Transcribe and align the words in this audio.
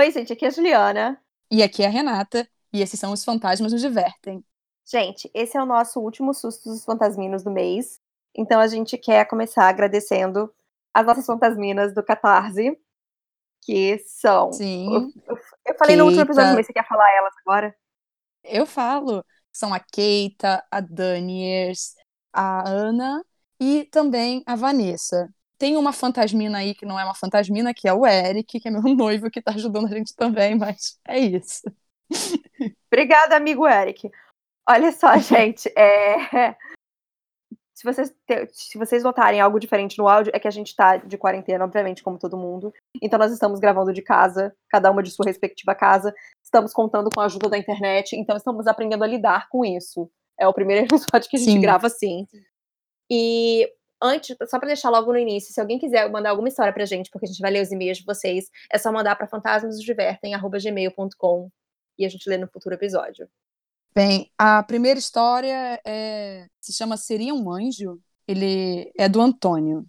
Oi, 0.00 0.10
gente, 0.12 0.32
aqui 0.32 0.46
é 0.46 0.48
a 0.48 0.50
Juliana. 0.50 1.22
E 1.50 1.62
aqui 1.62 1.82
é 1.82 1.86
a 1.86 1.90
Renata, 1.90 2.48
e 2.72 2.80
esses 2.80 2.98
são 2.98 3.12
os 3.12 3.22
Fantasmas 3.22 3.70
nos 3.70 3.82
Divertem. 3.82 4.42
Gente, 4.90 5.30
esse 5.34 5.58
é 5.58 5.62
o 5.62 5.66
nosso 5.66 6.00
último 6.00 6.32
susto 6.32 6.70
dos 6.70 6.82
fantasminos 6.86 7.42
do 7.42 7.50
mês. 7.50 8.00
Então 8.34 8.58
a 8.62 8.66
gente 8.66 8.96
quer 8.96 9.26
começar 9.26 9.68
agradecendo 9.68 10.50
as 10.94 11.04
nossas 11.04 11.26
fantasminas 11.26 11.92
do 11.92 12.02
Catarse, 12.02 12.80
que 13.60 13.98
são. 14.06 14.50
Sim. 14.54 15.12
Eu, 15.66 15.74
falei 15.78 15.96
no 15.96 16.06
último 16.06 16.22
episódio, 16.22 16.54
mas 16.54 16.64
você 16.64 16.72
quer 16.72 16.88
falar 16.88 17.14
elas 17.14 17.34
agora? 17.44 17.76
Eu 18.42 18.64
falo. 18.64 19.22
São 19.52 19.74
a 19.74 19.80
Keita, 19.80 20.64
a 20.70 20.80
Daniers, 20.80 21.94
a 22.32 22.66
Ana 22.66 23.22
e 23.60 23.84
também 23.84 24.42
a 24.46 24.56
Vanessa. 24.56 25.28
Tem 25.60 25.76
uma 25.76 25.92
fantasmina 25.92 26.56
aí 26.56 26.74
que 26.74 26.86
não 26.86 26.98
é 26.98 27.04
uma 27.04 27.14
fantasmina, 27.14 27.74
que 27.74 27.86
é 27.86 27.92
o 27.92 28.06
Eric, 28.06 28.58
que 28.58 28.66
é 28.66 28.70
meu 28.70 28.80
noivo, 28.96 29.30
que 29.30 29.42
tá 29.42 29.52
ajudando 29.52 29.88
a 29.88 29.90
gente 29.90 30.16
também, 30.16 30.56
mas 30.56 30.98
é 31.06 31.18
isso. 31.18 31.70
Obrigada, 32.90 33.36
amigo 33.36 33.68
Eric. 33.68 34.10
Olha 34.66 34.90
só, 34.90 35.14
gente, 35.20 35.70
é... 35.76 36.56
se, 37.74 37.84
vocês 37.84 38.10
te... 38.26 38.48
se 38.50 38.78
vocês 38.78 39.02
notarem 39.02 39.38
algo 39.38 39.60
diferente 39.60 39.98
no 39.98 40.08
áudio, 40.08 40.32
é 40.34 40.40
que 40.40 40.48
a 40.48 40.50
gente 40.50 40.74
tá 40.74 40.96
de 40.96 41.18
quarentena, 41.18 41.66
obviamente, 41.66 42.02
como 42.02 42.18
todo 42.18 42.38
mundo. 42.38 42.72
Então 43.02 43.18
nós 43.18 43.30
estamos 43.30 43.60
gravando 43.60 43.92
de 43.92 44.00
casa, 44.00 44.56
cada 44.70 44.90
uma 44.90 45.02
de 45.02 45.10
sua 45.10 45.26
respectiva 45.26 45.74
casa. 45.74 46.14
Estamos 46.42 46.72
contando 46.72 47.10
com 47.14 47.20
a 47.20 47.26
ajuda 47.26 47.50
da 47.50 47.58
internet, 47.58 48.16
então 48.16 48.34
estamos 48.34 48.66
aprendendo 48.66 49.04
a 49.04 49.06
lidar 49.06 49.46
com 49.50 49.62
isso. 49.62 50.10
É 50.38 50.48
o 50.48 50.54
primeiro 50.54 50.86
episódio 50.88 51.28
que 51.28 51.36
a 51.36 51.38
gente 51.38 51.52
Sim. 51.52 51.60
grava 51.60 51.86
assim. 51.86 52.26
E 53.10 53.70
antes, 54.02 54.36
só 54.48 54.58
para 54.58 54.68
deixar 54.68 54.88
logo 54.90 55.12
no 55.12 55.18
início, 55.18 55.52
se 55.52 55.60
alguém 55.60 55.78
quiser 55.78 56.10
mandar 56.10 56.30
alguma 56.30 56.48
história 56.48 56.72
pra 56.72 56.84
gente, 56.84 57.10
porque 57.10 57.26
a 57.26 57.28
gente 57.28 57.40
vai 57.40 57.50
ler 57.50 57.62
os 57.62 57.70
e-mails 57.70 57.98
de 57.98 58.04
vocês, 58.04 58.48
é 58.72 58.78
só 58.78 58.90
mandar 58.92 59.16
para 59.16 59.26
fantasmasdivertem@gmail.com 59.26 61.50
e 61.98 62.06
a 62.06 62.08
gente 62.08 62.28
lê 62.28 62.38
no 62.38 62.48
futuro 62.48 62.74
episódio. 62.74 63.28
Bem, 63.94 64.30
a 64.38 64.62
primeira 64.62 64.98
história 64.98 65.78
é... 65.84 66.46
se 66.60 66.72
chama 66.72 66.96
Seria 66.96 67.34
um 67.34 67.50
Anjo? 67.50 68.00
Ele 68.26 68.90
é 68.96 69.08
do 69.08 69.20
Antônio. 69.20 69.84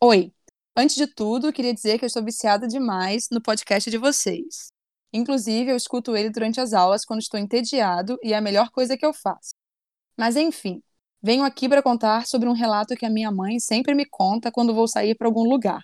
Oi, 0.00 0.32
antes 0.76 0.96
de 0.96 1.06
tudo, 1.06 1.52
queria 1.52 1.74
dizer 1.74 1.98
que 1.98 2.04
eu 2.04 2.06
estou 2.06 2.24
viciada 2.24 2.68
demais 2.68 3.28
no 3.30 3.42
podcast 3.42 3.90
de 3.90 3.98
vocês. 3.98 4.72
Inclusive, 5.12 5.70
eu 5.70 5.76
escuto 5.76 6.16
ele 6.16 6.30
durante 6.30 6.60
as 6.60 6.72
aulas 6.72 7.04
quando 7.04 7.20
estou 7.20 7.38
entediado 7.38 8.18
e 8.22 8.32
é 8.32 8.36
a 8.36 8.40
melhor 8.40 8.70
coisa 8.70 8.96
que 8.96 9.04
eu 9.04 9.12
faço. 9.12 9.54
Mas 10.16 10.36
enfim, 10.36 10.82
venho 11.22 11.44
aqui 11.44 11.68
para 11.68 11.82
contar 11.82 12.26
sobre 12.26 12.48
um 12.48 12.52
relato 12.52 12.96
que 12.96 13.06
a 13.06 13.10
minha 13.10 13.30
mãe 13.30 13.60
sempre 13.60 13.94
me 13.94 14.04
conta 14.04 14.50
quando 14.50 14.74
vou 14.74 14.88
sair 14.88 15.14
para 15.14 15.28
algum 15.28 15.48
lugar. 15.48 15.82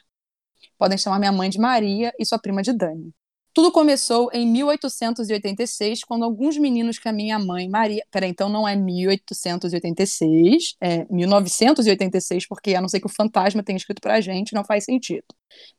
Podem 0.77 0.99
chamar 0.99 1.19
minha 1.19 1.33
mãe 1.33 1.49
de 1.49 1.59
Maria 1.59 2.13
e 2.19 2.27
sua 2.27 2.39
prima 2.39 2.63
de 2.63 2.73
Dani. 2.73 3.13
Tudo 3.55 3.73
começou 3.73 4.31
em 4.33 4.47
1886, 4.47 6.05
quando 6.05 6.25
alguns 6.25 6.57
meninos 6.57 6.97
que 6.99 7.09
a 7.09 7.13
minha 7.13 7.41
mãe, 7.41 7.69
Maria. 7.69 8.05
Peraí, 8.11 8.31
então 8.31 8.49
não 8.49 8.69
é 8.69 8.77
1886, 8.77 10.77
é 10.81 11.05
1986, 11.11 12.47
porque 12.47 12.77
a 12.77 12.81
não 12.81 12.89
ser 12.89 13.01
que 13.01 13.07
o 13.07 13.11
fantasma 13.11 13.61
tenha 13.63 13.77
escrito 13.77 14.01
pra 14.01 14.21
gente, 14.21 14.55
não 14.55 14.65
faz 14.65 14.85
sentido. 14.85 15.25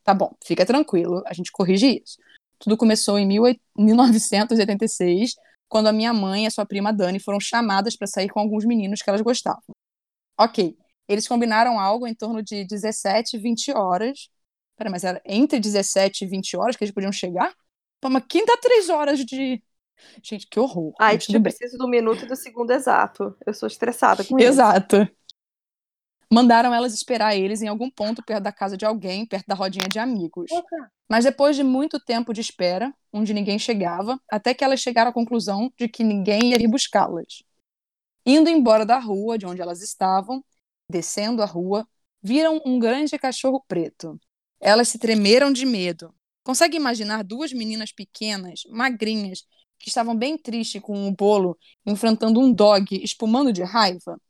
Tá 0.04 0.12
bom, 0.12 0.30
fica 0.44 0.66
tranquilo, 0.66 1.22
a 1.26 1.32
gente 1.32 1.50
corrige 1.50 2.02
isso. 2.04 2.18
Tudo 2.58 2.76
começou 2.76 3.18
em 3.18 3.26
1986, 3.26 5.34
quando 5.70 5.86
a 5.86 5.92
minha 5.92 6.12
mãe 6.12 6.44
e 6.44 6.46
a 6.48 6.50
sua 6.50 6.66
prima 6.66 6.92
Dani 6.92 7.20
foram 7.20 7.38
chamadas 7.38 7.96
para 7.96 8.08
sair 8.08 8.28
com 8.28 8.40
alguns 8.40 8.66
meninos 8.66 9.00
que 9.00 9.08
elas 9.08 9.22
gostavam. 9.22 9.62
Ok, 10.36 10.76
eles 11.08 11.28
combinaram 11.28 11.78
algo 11.78 12.06
em 12.06 12.14
torno 12.14 12.42
de 12.42 12.64
17 12.64 13.36
e 13.36 13.38
20 13.38 13.70
horas. 13.72 14.28
Peraí, 14.76 14.90
mas 14.90 15.04
era 15.04 15.22
entre 15.24 15.60
17 15.60 16.24
e 16.24 16.26
20 16.26 16.56
horas 16.56 16.76
que 16.76 16.82
eles 16.82 16.92
podiam 16.92 17.12
chegar? 17.12 17.54
Pô, 18.00 18.10
mas 18.10 18.24
quem 18.28 18.44
dá 18.44 18.56
três 18.56 18.88
horas 18.88 19.24
de. 19.24 19.62
Gente, 20.22 20.46
que 20.48 20.58
horror. 20.58 20.92
Ai, 20.98 21.18
eu 21.32 21.42
preciso 21.42 21.78
do 21.78 21.86
minuto 21.86 22.24
e 22.24 22.26
do 22.26 22.34
segundo 22.34 22.72
exato. 22.72 23.36
Eu 23.46 23.54
sou 23.54 23.66
estressada 23.68 24.24
com 24.24 24.38
isso. 24.38 24.48
Exato. 24.48 25.08
Mandaram 26.32 26.72
elas 26.72 26.94
esperar 26.94 27.36
eles 27.36 27.60
em 27.60 27.68
algum 27.68 27.90
ponto 27.90 28.22
perto 28.22 28.42
da 28.42 28.52
casa 28.52 28.76
de 28.76 28.84
alguém, 28.84 29.26
perto 29.26 29.46
da 29.46 29.54
rodinha 29.54 29.88
de 29.88 29.98
amigos. 29.98 30.50
Mas 31.08 31.24
depois 31.24 31.56
de 31.56 31.64
muito 31.64 31.98
tempo 31.98 32.32
de 32.32 32.40
espera, 32.40 32.94
onde 33.12 33.34
ninguém 33.34 33.58
chegava, 33.58 34.20
até 34.30 34.54
que 34.54 34.62
elas 34.62 34.78
chegaram 34.80 35.10
à 35.10 35.14
conclusão 35.14 35.72
de 35.76 35.88
que 35.88 36.04
ninguém 36.04 36.50
ia 36.50 36.58
vir 36.58 36.68
buscá-las. 36.68 37.42
Indo 38.24 38.48
embora 38.48 38.86
da 38.86 38.98
rua 38.98 39.36
de 39.36 39.44
onde 39.44 39.60
elas 39.60 39.82
estavam, 39.82 40.44
descendo 40.88 41.42
a 41.42 41.46
rua, 41.46 41.86
viram 42.22 42.60
um 42.64 42.78
grande 42.78 43.18
cachorro 43.18 43.64
preto. 43.66 44.16
Elas 44.60 44.88
se 44.88 44.98
tremeram 44.98 45.52
de 45.52 45.66
medo. 45.66 46.14
Consegue 46.44 46.76
imaginar 46.76 47.24
duas 47.24 47.52
meninas 47.52 47.92
pequenas, 47.92 48.62
magrinhas, 48.68 49.44
que 49.78 49.88
estavam 49.88 50.14
bem 50.14 50.36
tristes 50.36 50.80
com 50.80 51.08
o 51.08 51.12
bolo, 51.12 51.58
enfrentando 51.86 52.38
um 52.38 52.52
dog 52.52 53.02
espumando 53.02 53.52
de 53.52 53.62
raiva? 53.62 54.20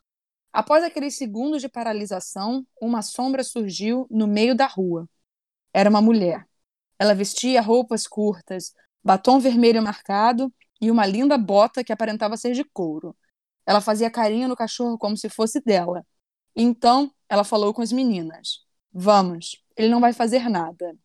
Após 0.52 0.82
aqueles 0.82 1.16
segundos 1.16 1.60
de 1.62 1.68
paralisação, 1.68 2.66
uma 2.80 3.02
sombra 3.02 3.44
surgiu 3.44 4.06
no 4.10 4.26
meio 4.26 4.54
da 4.54 4.66
rua. 4.66 5.08
Era 5.72 5.88
uma 5.88 6.02
mulher. 6.02 6.46
Ela 6.98 7.14
vestia 7.14 7.62
roupas 7.62 8.06
curtas, 8.06 8.74
batom 9.02 9.38
vermelho 9.38 9.82
marcado 9.82 10.52
e 10.80 10.90
uma 10.90 11.06
linda 11.06 11.38
bota 11.38 11.84
que 11.84 11.92
aparentava 11.92 12.36
ser 12.36 12.52
de 12.52 12.64
couro. 12.64 13.16
Ela 13.64 13.80
fazia 13.80 14.10
carinho 14.10 14.48
no 14.48 14.56
cachorro 14.56 14.98
como 14.98 15.16
se 15.16 15.28
fosse 15.28 15.60
dela. 15.60 16.04
Então, 16.56 17.12
ela 17.28 17.44
falou 17.44 17.72
com 17.72 17.82
as 17.82 17.92
meninas: 17.92 18.64
Vamos, 18.92 19.62
ele 19.76 19.88
não 19.88 20.00
vai 20.00 20.12
fazer 20.12 20.48
nada. 20.48 20.96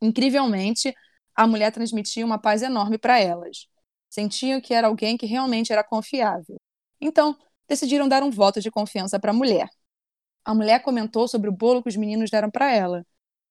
Incrivelmente, 0.00 0.94
a 1.34 1.46
mulher 1.46 1.72
transmitia 1.72 2.24
uma 2.24 2.38
paz 2.38 2.62
enorme 2.62 2.98
para 2.98 3.18
elas. 3.18 3.66
Sentiam 4.08 4.60
que 4.60 4.74
era 4.74 4.86
alguém 4.86 5.16
que 5.16 5.26
realmente 5.26 5.72
era 5.72 5.84
confiável. 5.84 6.56
Então, 7.00 7.36
decidiram 7.70 8.08
dar 8.08 8.24
um 8.24 8.32
voto 8.32 8.60
de 8.60 8.68
confiança 8.68 9.20
para 9.20 9.30
a 9.30 9.34
mulher. 9.34 9.70
A 10.44 10.52
mulher 10.52 10.82
comentou 10.82 11.28
sobre 11.28 11.48
o 11.48 11.52
bolo 11.52 11.80
que 11.80 11.88
os 11.88 11.94
meninos 11.94 12.28
deram 12.28 12.50
para 12.50 12.74
ela, 12.74 13.06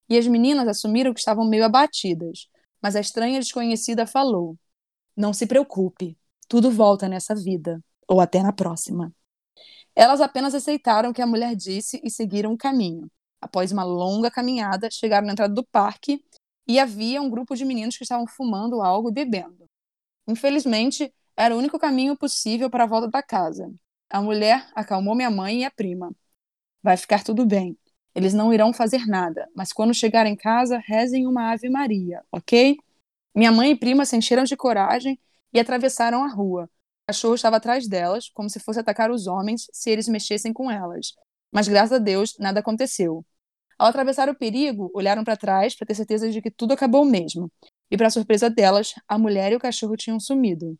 e 0.09 0.17
as 0.17 0.27
meninas 0.27 0.67
assumiram 0.67 1.13
que 1.13 1.19
estavam 1.21 1.47
meio 1.47 1.63
abatidas, 1.63 2.49
mas 2.81 2.97
a 2.97 2.99
estranha 2.99 3.39
desconhecida 3.39 4.05
falou: 4.05 4.57
Não 5.15 5.31
se 5.31 5.47
preocupe, 5.47 6.17
tudo 6.49 6.69
volta 6.69 7.07
nessa 7.07 7.33
vida, 7.33 7.81
ou 8.05 8.19
até 8.19 8.43
na 8.43 8.51
próxima. 8.51 9.13
Elas 9.95 10.19
apenas 10.19 10.53
aceitaram 10.53 11.11
o 11.11 11.13
que 11.13 11.21
a 11.21 11.27
mulher 11.27 11.55
disse 11.55 12.01
e 12.03 12.11
seguiram 12.11 12.51
o 12.51 12.57
caminho. 12.57 13.09
Após 13.39 13.71
uma 13.71 13.85
longa 13.85 14.29
caminhada, 14.29 14.89
chegaram 14.91 15.27
na 15.27 15.31
entrada 15.31 15.53
do 15.53 15.63
parque 15.63 16.21
e 16.67 16.77
havia 16.77 17.21
um 17.21 17.29
grupo 17.29 17.55
de 17.55 17.63
meninos 17.63 17.97
que 17.97 18.03
estavam 18.03 18.27
fumando 18.27 18.81
algo 18.81 19.09
e 19.09 19.13
bebendo. 19.13 19.65
Infelizmente, 20.27 21.13
era 21.37 21.55
o 21.55 21.57
único 21.57 21.79
caminho 21.79 22.17
possível 22.17 22.69
para 22.69 22.83
a 22.83 22.87
volta 22.87 23.07
da 23.07 23.23
casa. 23.23 23.73
A 24.09 24.21
mulher 24.21 24.67
acalmou 24.73 25.15
minha 25.15 25.29
mãe 25.29 25.61
e 25.61 25.65
a 25.65 25.71
prima. 25.71 26.11
Vai 26.81 26.97
ficar 26.97 27.23
tudo 27.23 27.45
bem. 27.45 27.77
Eles 28.15 28.33
não 28.33 28.53
irão 28.53 28.73
fazer 28.73 29.05
nada, 29.05 29.47
mas 29.55 29.71
quando 29.71 29.93
chegarem 29.93 30.33
em 30.33 30.35
casa, 30.35 30.81
rezem 30.83 31.27
uma 31.27 31.51
Ave 31.51 31.69
Maria, 31.69 32.23
ok? 32.31 32.77
Minha 33.35 33.51
mãe 33.51 33.71
e 33.71 33.75
prima 33.75 34.05
se 34.05 34.17
encheram 34.17 34.43
de 34.43 34.57
coragem 34.57 35.19
e 35.53 35.59
atravessaram 35.59 36.23
a 36.23 36.27
rua. 36.27 36.63
O 37.03 37.07
cachorro 37.07 37.35
estava 37.35 37.57
atrás 37.57 37.87
delas, 37.87 38.29
como 38.29 38.49
se 38.49 38.59
fosse 38.59 38.79
atacar 38.79 39.11
os 39.11 39.27
homens 39.27 39.67
se 39.71 39.89
eles 39.89 40.07
mexessem 40.07 40.51
com 40.51 40.71
elas. 40.71 41.13
Mas 41.51 41.67
graças 41.67 41.93
a 41.93 41.97
Deus, 41.99 42.35
nada 42.39 42.59
aconteceu. 42.59 43.23
Ao 43.77 43.87
atravessar 43.87 44.27
o 44.27 44.35
perigo, 44.35 44.91
olharam 44.93 45.23
para 45.23 45.37
trás 45.37 45.75
para 45.75 45.87
ter 45.87 45.95
certeza 45.95 46.29
de 46.29 46.41
que 46.41 46.51
tudo 46.51 46.73
acabou 46.73 47.05
mesmo. 47.05 47.51
E, 47.89 47.97
para 47.97 48.09
surpresa 48.09 48.49
delas, 48.49 48.93
a 49.07 49.17
mulher 49.17 49.51
e 49.51 49.55
o 49.55 49.59
cachorro 49.59 49.95
tinham 49.95 50.19
sumido. 50.19 50.77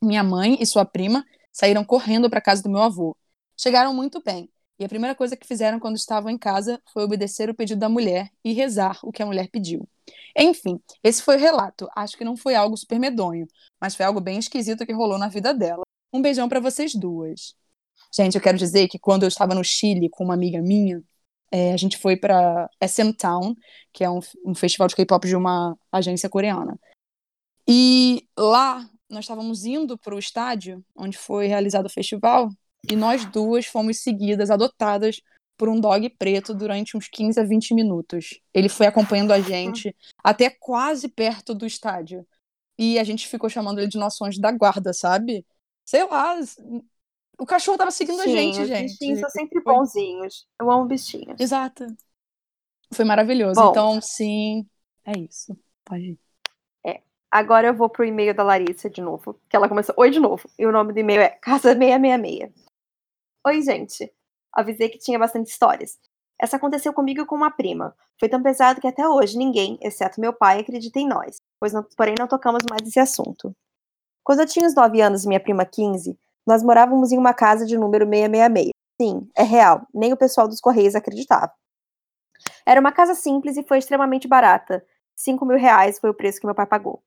Minha 0.00 0.22
mãe 0.22 0.56
e 0.60 0.66
sua 0.66 0.84
prima 0.84 1.24
saíram 1.52 1.84
correndo 1.84 2.28
para 2.30 2.38
a 2.38 2.42
casa 2.42 2.62
do 2.62 2.70
meu 2.70 2.82
avô. 2.82 3.16
Chegaram 3.56 3.94
muito 3.94 4.22
bem, 4.22 4.50
e 4.80 4.84
a 4.84 4.88
primeira 4.88 5.14
coisa 5.14 5.36
que 5.36 5.46
fizeram 5.46 5.78
quando 5.78 5.96
estavam 5.96 6.30
em 6.30 6.38
casa 6.38 6.80
foi 6.90 7.04
obedecer 7.04 7.50
o 7.50 7.54
pedido 7.54 7.78
da 7.78 7.88
mulher 7.88 8.30
e 8.42 8.54
rezar 8.54 8.98
o 9.02 9.12
que 9.12 9.22
a 9.22 9.26
mulher 9.26 9.50
pediu. 9.50 9.86
Enfim, 10.34 10.80
esse 11.04 11.22
foi 11.22 11.36
o 11.36 11.38
relato. 11.38 11.86
Acho 11.94 12.16
que 12.16 12.24
não 12.24 12.34
foi 12.34 12.54
algo 12.54 12.74
super 12.78 12.98
medonho, 12.98 13.46
mas 13.78 13.94
foi 13.94 14.06
algo 14.06 14.22
bem 14.22 14.38
esquisito 14.38 14.86
que 14.86 14.92
rolou 14.94 15.18
na 15.18 15.28
vida 15.28 15.52
dela. 15.52 15.82
Um 16.10 16.22
beijão 16.22 16.48
para 16.48 16.60
vocês 16.60 16.94
duas. 16.94 17.54
Gente, 18.10 18.36
eu 18.36 18.40
quero 18.40 18.56
dizer 18.56 18.88
que 18.88 18.98
quando 18.98 19.24
eu 19.24 19.28
estava 19.28 19.54
no 19.54 19.62
Chile 19.62 20.08
com 20.08 20.24
uma 20.24 20.32
amiga 20.32 20.62
minha, 20.62 21.02
é, 21.52 21.74
a 21.74 21.76
gente 21.76 21.98
foi 21.98 22.16
para 22.16 22.66
SM 22.82 23.12
Town, 23.12 23.54
que 23.92 24.02
é 24.02 24.08
um, 24.08 24.20
um 24.46 24.54
festival 24.54 24.88
de 24.88 24.96
K-pop 24.96 25.28
de 25.28 25.36
uma 25.36 25.76
agência 25.92 26.28
coreana. 26.30 26.80
E 27.68 28.26
lá 28.34 28.88
nós 29.10 29.24
estávamos 29.24 29.64
indo 29.64 29.98
para 29.98 30.14
o 30.14 30.18
estádio 30.18 30.84
onde 30.96 31.18
foi 31.18 31.46
realizado 31.46 31.86
o 31.86 31.90
festival 31.90 32.48
e 32.88 32.96
nós 32.96 33.24
duas 33.26 33.66
fomos 33.66 33.98
seguidas, 33.98 34.50
adotadas 34.50 35.20
por 35.58 35.68
um 35.68 35.78
dog 35.78 36.08
preto 36.10 36.54
durante 36.54 36.96
uns 36.96 37.06
15 37.08 37.38
a 37.38 37.44
20 37.44 37.74
minutos. 37.74 38.40
Ele 38.54 38.68
foi 38.68 38.86
acompanhando 38.86 39.32
a 39.32 39.40
gente 39.40 39.94
até 40.24 40.48
quase 40.48 41.06
perto 41.08 41.54
do 41.54 41.66
estádio. 41.66 42.26
E 42.78 42.98
a 42.98 43.04
gente 43.04 43.28
ficou 43.28 43.50
chamando 43.50 43.78
ele 43.78 43.88
de 43.88 43.98
nosso 43.98 44.24
anjo 44.24 44.40
da 44.40 44.50
guarda, 44.50 44.94
sabe? 44.94 45.44
Sei 45.84 46.02
lá. 46.06 46.36
O 47.38 47.44
cachorro 47.44 47.76
tava 47.76 47.90
seguindo 47.90 48.22
Sim, 48.22 48.30
a 48.30 48.32
gente, 48.32 48.60
os 48.62 48.68
gente. 48.68 48.92
bichinhos 48.92 49.20
são 49.20 49.28
sempre 49.28 49.60
Foi- 49.62 49.74
bonzinhos. 49.74 50.46
Eu 50.58 50.70
amo 50.70 50.86
bichinhos. 50.86 51.38
Exato. 51.38 51.86
Foi 52.94 53.04
maravilhoso. 53.04 53.60
Bom. 53.60 53.70
Então, 53.70 54.00
sim, 54.00 54.66
é 55.04 55.12
isso. 55.18 55.54
Pode 55.84 56.12
ir. 56.12 56.18
Agora 57.32 57.68
eu 57.68 57.74
vou 57.74 57.88
pro 57.88 58.04
e-mail 58.04 58.34
da 58.34 58.42
Larissa 58.42 58.90
de 58.90 59.00
novo, 59.00 59.40
que 59.48 59.54
ela 59.54 59.68
começou. 59.68 59.94
Oi 59.98 60.10
de 60.10 60.18
novo. 60.18 60.50
E 60.58 60.66
o 60.66 60.72
nome 60.72 60.92
do 60.92 60.98
e-mail 60.98 61.20
é 61.20 61.38
Casa666. 61.38 62.52
Oi, 63.46 63.62
gente. 63.62 64.12
Avisei 64.52 64.88
que 64.88 64.98
tinha 64.98 65.16
bastante 65.16 65.48
histórias. 65.48 65.96
Essa 66.40 66.56
aconteceu 66.56 66.92
comigo 66.92 67.20
e 67.20 67.26
com 67.26 67.36
uma 67.36 67.50
prima. 67.52 67.94
Foi 68.18 68.28
tão 68.28 68.42
pesado 68.42 68.80
que 68.80 68.88
até 68.88 69.06
hoje 69.06 69.38
ninguém, 69.38 69.78
exceto 69.80 70.20
meu 70.20 70.32
pai, 70.32 70.60
acredita 70.60 70.98
em 70.98 71.06
nós, 71.06 71.36
pois 71.60 71.72
não, 71.72 71.84
porém 71.96 72.14
não 72.18 72.26
tocamos 72.26 72.64
mais 72.68 72.82
nesse 72.82 72.98
assunto. 72.98 73.54
Quando 74.24 74.40
eu 74.40 74.46
tinha 74.46 74.66
uns 74.66 74.74
9 74.74 75.00
anos 75.00 75.24
e 75.24 75.28
minha 75.28 75.40
prima 75.40 75.64
15, 75.64 76.18
nós 76.46 76.62
morávamos 76.64 77.12
em 77.12 77.18
uma 77.18 77.32
casa 77.32 77.64
de 77.64 77.78
número 77.78 78.06
666. 78.06 78.70
Sim, 79.00 79.28
é 79.36 79.42
real, 79.42 79.86
nem 79.94 80.12
o 80.12 80.16
pessoal 80.16 80.48
dos 80.48 80.60
Correios 80.60 80.94
acreditava. 80.94 81.52
Era 82.66 82.80
uma 82.80 82.92
casa 82.92 83.14
simples 83.14 83.56
e 83.56 83.62
foi 83.62 83.78
extremamente 83.78 84.26
barata. 84.26 84.84
5 85.14 85.44
mil 85.46 85.56
reais 85.56 85.98
foi 85.98 86.10
o 86.10 86.14
preço 86.14 86.40
que 86.40 86.46
meu 86.46 86.54
pai 86.54 86.66
pagou. 86.66 87.02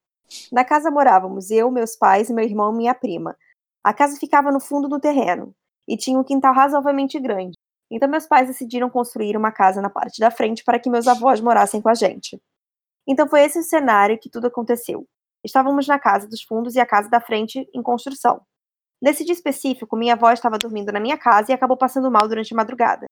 Na 0.51 0.63
casa 0.63 0.91
morávamos 0.91 1.51
eu, 1.51 1.69
meus 1.71 1.95
pais, 1.95 2.29
meu 2.29 2.43
irmão 2.43 2.73
e 2.73 2.77
minha 2.77 2.95
prima. 2.95 3.35
A 3.83 3.93
casa 3.93 4.17
ficava 4.17 4.51
no 4.51 4.59
fundo 4.59 4.87
do 4.87 4.99
terreno 4.99 5.53
e 5.87 5.97
tinha 5.97 6.17
um 6.17 6.23
quintal 6.23 6.53
razoavelmente 6.53 7.19
grande. 7.19 7.57
Então 7.91 8.09
meus 8.09 8.25
pais 8.25 8.47
decidiram 8.47 8.89
construir 8.89 9.35
uma 9.37 9.51
casa 9.51 9.81
na 9.81 9.89
parte 9.89 10.19
da 10.19 10.31
frente 10.31 10.63
para 10.63 10.79
que 10.79 10.89
meus 10.89 11.07
avós 11.07 11.41
morassem 11.41 11.81
com 11.81 11.89
a 11.89 11.93
gente. 11.93 12.41
Então 13.07 13.27
foi 13.27 13.41
esse 13.41 13.59
o 13.59 13.63
cenário 13.63 14.17
que 14.17 14.29
tudo 14.29 14.47
aconteceu. 14.47 15.05
Estávamos 15.43 15.87
na 15.87 15.99
casa 15.99 16.27
dos 16.27 16.41
fundos 16.41 16.75
e 16.75 16.79
a 16.79 16.85
casa 16.85 17.09
da 17.09 17.19
frente 17.19 17.67
em 17.73 17.83
construção. 17.83 18.41
Nesse 19.01 19.25
dia 19.25 19.33
específico, 19.33 19.97
minha 19.97 20.13
avó 20.13 20.31
estava 20.31 20.57
dormindo 20.57 20.91
na 20.93 20.99
minha 20.99 21.17
casa 21.17 21.51
e 21.51 21.53
acabou 21.53 21.75
passando 21.75 22.09
mal 22.09 22.25
durante 22.25 22.53
a 22.53 22.57
madrugada. 22.57 23.05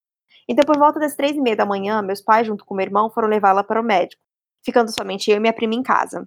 Então, 0.47 0.63
por 0.65 0.77
volta 0.77 0.99
das 0.99 1.15
três 1.15 1.35
e 1.35 1.41
meia 1.41 1.57
da 1.57 1.65
manhã, 1.65 2.01
meus 2.01 2.21
pais, 2.21 2.47
junto 2.47 2.65
com 2.65 2.73
meu 2.73 2.85
irmão, 2.85 3.09
foram 3.09 3.27
levá-la 3.27 3.63
para 3.63 3.81
o 3.81 3.83
médico, 3.83 4.21
ficando 4.63 4.89
somente 4.89 5.29
eu 5.29 5.35
e 5.35 5.39
minha 5.41 5.51
prima 5.51 5.75
em 5.75 5.83
casa. 5.83 6.25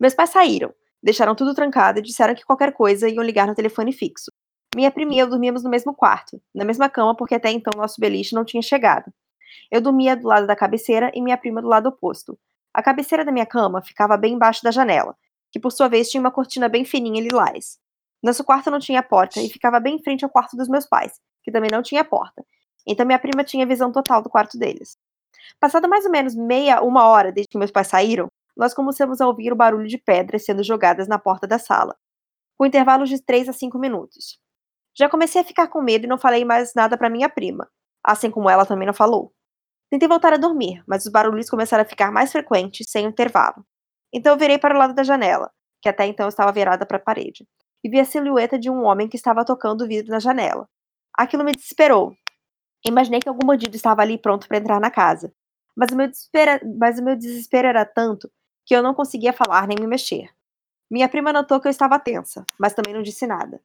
Meus 0.00 0.14
pais 0.14 0.30
saíram, 0.30 0.74
deixaram 1.02 1.34
tudo 1.34 1.54
trancado 1.54 1.98
e 1.98 2.02
disseram 2.02 2.34
que 2.34 2.44
qualquer 2.44 2.72
coisa 2.72 3.08
iam 3.08 3.22
ligar 3.22 3.46
no 3.46 3.54
telefone 3.54 3.92
fixo. 3.92 4.30
Minha 4.74 4.90
prima 4.90 5.14
e 5.14 5.18
eu 5.18 5.28
dormíamos 5.28 5.62
no 5.62 5.70
mesmo 5.70 5.94
quarto, 5.94 6.40
na 6.54 6.64
mesma 6.64 6.88
cama, 6.88 7.14
porque 7.14 7.34
até 7.34 7.50
então 7.50 7.72
nosso 7.76 8.00
beliche 8.00 8.34
não 8.34 8.44
tinha 8.44 8.62
chegado. 8.62 9.12
Eu 9.70 9.80
dormia 9.80 10.16
do 10.16 10.26
lado 10.26 10.46
da 10.46 10.56
cabeceira 10.56 11.12
e 11.14 11.22
minha 11.22 11.36
prima 11.36 11.62
do 11.62 11.68
lado 11.68 11.88
oposto. 11.88 12.38
A 12.72 12.82
cabeceira 12.82 13.24
da 13.24 13.30
minha 13.30 13.46
cama 13.46 13.82
ficava 13.82 14.16
bem 14.16 14.34
embaixo 14.34 14.64
da 14.64 14.72
janela, 14.72 15.16
que 15.52 15.60
por 15.60 15.70
sua 15.70 15.88
vez 15.88 16.10
tinha 16.10 16.20
uma 16.20 16.32
cortina 16.32 16.68
bem 16.68 16.84
fininha 16.84 17.22
lilás. 17.22 17.78
Nosso 18.20 18.42
quarto 18.42 18.70
não 18.70 18.80
tinha 18.80 19.02
porta 19.02 19.40
e 19.40 19.48
ficava 19.48 19.78
bem 19.78 19.96
em 19.96 20.02
frente 20.02 20.24
ao 20.24 20.30
quarto 20.30 20.56
dos 20.56 20.68
meus 20.68 20.86
pais, 20.86 21.12
que 21.42 21.52
também 21.52 21.70
não 21.70 21.82
tinha 21.82 22.02
porta. 22.02 22.44
Então 22.86 23.06
minha 23.06 23.18
prima 23.18 23.44
tinha 23.44 23.64
visão 23.64 23.92
total 23.92 24.22
do 24.22 24.28
quarto 24.28 24.58
deles. 24.58 24.96
Passado 25.60 25.88
mais 25.88 26.04
ou 26.04 26.10
menos 26.10 26.34
meia, 26.34 26.82
uma 26.82 27.06
hora 27.06 27.30
desde 27.30 27.48
que 27.48 27.58
meus 27.58 27.70
pais 27.70 27.86
saíram, 27.86 28.28
nós 28.56 28.72
começamos 28.72 29.20
a 29.20 29.26
ouvir 29.26 29.52
o 29.52 29.56
barulho 29.56 29.88
de 29.88 29.98
pedras 29.98 30.44
sendo 30.44 30.62
jogadas 30.62 31.08
na 31.08 31.18
porta 31.18 31.46
da 31.46 31.58
sala, 31.58 31.96
com 32.56 32.64
intervalos 32.64 33.08
de 33.08 33.22
3 33.22 33.48
a 33.48 33.52
5 33.52 33.78
minutos. 33.78 34.38
Já 34.96 35.08
comecei 35.08 35.40
a 35.40 35.44
ficar 35.44 35.66
com 35.68 35.82
medo 35.82 36.04
e 36.04 36.08
não 36.08 36.18
falei 36.18 36.44
mais 36.44 36.72
nada 36.74 36.96
para 36.96 37.10
minha 37.10 37.28
prima, 37.28 37.68
assim 38.02 38.30
como 38.30 38.48
ela 38.48 38.64
também 38.64 38.86
não 38.86 38.94
falou. 38.94 39.32
Tentei 39.90 40.08
voltar 40.08 40.32
a 40.32 40.36
dormir, 40.36 40.82
mas 40.86 41.04
os 41.04 41.10
barulhos 41.10 41.50
começaram 41.50 41.82
a 41.82 41.86
ficar 41.86 42.12
mais 42.12 42.30
frequentes 42.30 42.86
sem 42.88 43.06
intervalo. 43.06 43.64
Então 44.12 44.32
eu 44.32 44.38
virei 44.38 44.58
para 44.58 44.74
o 44.74 44.78
lado 44.78 44.94
da 44.94 45.02
janela, 45.02 45.50
que 45.82 45.88
até 45.88 46.06
então 46.06 46.28
estava 46.28 46.52
virada 46.52 46.86
para 46.86 46.96
a 46.96 47.00
parede, 47.00 47.46
e 47.82 47.88
vi 47.88 47.98
a 47.98 48.04
silhueta 48.04 48.58
de 48.58 48.70
um 48.70 48.84
homem 48.84 49.08
que 49.08 49.16
estava 49.16 49.44
tocando 49.44 49.82
o 49.82 49.88
vidro 49.88 50.12
na 50.12 50.20
janela. 50.20 50.68
Aquilo 51.16 51.44
me 51.44 51.52
desesperou. 51.52 52.14
Imaginei 52.86 53.20
que 53.20 53.28
algum 53.28 53.46
bandido 53.46 53.74
estava 53.74 54.02
ali 54.02 54.16
pronto 54.16 54.46
para 54.46 54.58
entrar 54.58 54.80
na 54.80 54.90
casa. 54.90 55.32
Mas 55.76 55.90
o, 55.90 55.96
meu 55.96 56.08
mas 56.78 56.98
o 56.98 57.04
meu 57.04 57.16
desespero 57.16 57.66
era 57.66 57.84
tanto 57.84 58.30
que 58.64 58.74
eu 58.74 58.82
não 58.82 58.94
conseguia 58.94 59.32
falar 59.32 59.66
nem 59.66 59.78
me 59.78 59.86
mexer. 59.86 60.30
Minha 60.90 61.08
prima 61.08 61.32
notou 61.32 61.60
que 61.60 61.66
eu 61.66 61.70
estava 61.70 61.98
tensa, 61.98 62.44
mas 62.58 62.74
também 62.74 62.94
não 62.94 63.02
disse 63.02 63.26
nada. 63.26 63.60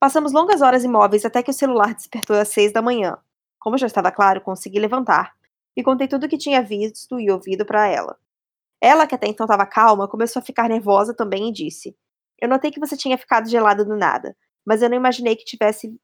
Passamos 0.00 0.32
longas 0.32 0.62
horas 0.62 0.84
imóveis 0.84 1.24
até 1.24 1.42
que 1.42 1.50
o 1.50 1.54
celular 1.54 1.94
despertou 1.94 2.36
às 2.36 2.48
seis 2.48 2.72
da 2.72 2.80
manhã. 2.82 3.18
Como 3.58 3.76
já 3.76 3.86
estava 3.86 4.12
claro, 4.12 4.40
consegui 4.40 4.78
levantar 4.78 5.34
e 5.76 5.82
contei 5.82 6.06
tudo 6.06 6.26
o 6.26 6.28
que 6.28 6.38
tinha 6.38 6.62
visto 6.62 7.18
e 7.18 7.30
ouvido 7.30 7.64
para 7.64 7.86
ela. 7.86 8.18
Ela, 8.80 9.06
que 9.06 9.14
até 9.14 9.26
então 9.26 9.44
estava 9.44 9.66
calma, 9.66 10.08
começou 10.08 10.40
a 10.40 10.44
ficar 10.44 10.68
nervosa 10.68 11.14
também 11.14 11.48
e 11.48 11.52
disse: 11.52 11.96
Eu 12.40 12.48
notei 12.48 12.70
que 12.70 12.78
você 12.80 12.96
tinha 12.96 13.18
ficado 13.18 13.48
gelada 13.48 13.84
do 13.84 13.96
nada, 13.96 14.36
mas 14.64 14.82
eu 14.82 14.88
não 14.88 14.96
imaginei 14.96 15.34
que 15.34 15.44
tivesse. 15.44 15.98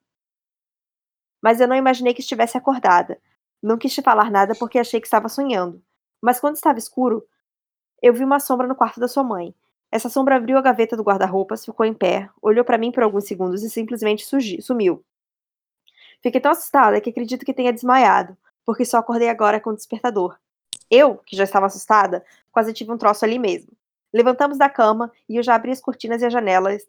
Mas 1.42 1.60
eu 1.60 1.69
não 1.69 1.76
imaginei 1.76 2.14
que 2.14 2.20
estivesse 2.20 2.56
acordada. 2.56 3.20
Não 3.62 3.78
quis 3.78 3.94
te 3.94 4.02
falar 4.02 4.31
nada 4.31 4.54
porque 4.54 4.78
achei 4.78 5.00
que 5.00 5.06
estava 5.06 5.28
sonhando. 5.28 5.82
Mas 6.22 6.40
quando 6.40 6.56
estava 6.56 6.78
escuro, 6.78 7.25
eu 8.05 8.12
vi 8.12 8.23
uma 8.23 8.39
sombra 8.39 8.69
no 8.69 8.77
quarto 8.77 9.01
da 9.01 9.09
sua 9.09 9.25
mãe. 9.25 9.55
Essa 9.91 10.11
sombra 10.11 10.37
abriu 10.37 10.59
a 10.59 10.61
gaveta 10.61 10.95
do 10.95 11.03
guarda-roupas, 11.03 11.65
ficou 11.65 11.87
em 11.87 11.95
pé, 11.95 12.29
olhou 12.43 12.62
para 12.62 12.77
mim 12.77 12.93
por 12.93 13.03
alguns 13.03 13.25
segundos 13.25 13.62
e 13.62 13.71
simplesmente 13.71 14.27
sumiu. 14.61 15.03
Fiquei 16.23 16.39
tão 16.39 16.53
assustada 16.53 17.01
que 17.01 17.09
acredito 17.09 17.47
que 17.47 17.55
tenha 17.55 17.73
desmaiado, 17.73 18.37
porque 18.62 18.85
só 18.85 18.99
acordei 18.99 19.31
agora 19.31 19.59
com 19.59 19.71
o 19.71 19.75
despertador. 19.75 20.39
Eu, 20.91 21.17
que 21.17 21.35
já 21.35 21.45
estava 21.45 21.65
assustada, 21.65 22.23
quase 22.53 22.75
tive 22.75 22.93
um 22.93 22.99
troço 22.99 23.25
ali 23.25 23.39
mesmo. 23.39 23.73
Levantamos 24.12 24.59
da 24.59 24.69
cama 24.69 25.11
e 25.27 25.37
eu 25.37 25.43
já 25.43 25.55
abri 25.55 25.73
as 25.73 25.81
cortinas 25.81 26.21
e 26.21 26.27
as 26.27 26.33
janelas. 26.33 26.87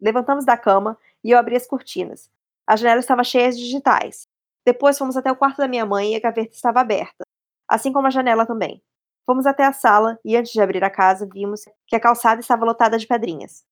Levantamos 0.00 0.44
da 0.44 0.56
cama 0.56 0.98
e 1.22 1.30
eu 1.30 1.38
abri 1.38 1.54
as 1.54 1.66
cortinas. 1.66 2.28
A 2.66 2.74
janela 2.74 2.98
estava 2.98 3.22
cheia 3.22 3.52
de 3.52 3.58
digitais. 3.58 4.26
Depois 4.64 4.98
fomos 4.98 5.16
até 5.16 5.30
o 5.30 5.36
quarto 5.36 5.58
da 5.58 5.68
minha 5.68 5.86
mãe 5.86 6.12
e 6.12 6.16
a 6.16 6.20
gaveta 6.20 6.56
estava 6.56 6.80
aberta, 6.80 7.24
assim 7.68 7.92
como 7.92 8.08
a 8.08 8.10
janela 8.10 8.44
também. 8.44 8.82
Fomos 9.26 9.44
até 9.44 9.64
a 9.64 9.72
sala 9.72 10.18
e, 10.24 10.36
antes 10.36 10.52
de 10.52 10.60
abrir 10.60 10.84
a 10.84 10.90
casa, 10.90 11.28
vimos 11.30 11.64
que 11.86 11.96
a 11.96 12.00
calçada 12.00 12.40
estava 12.40 12.64
lotada 12.64 12.96
de 12.96 13.06
pedrinhas. 13.06 13.64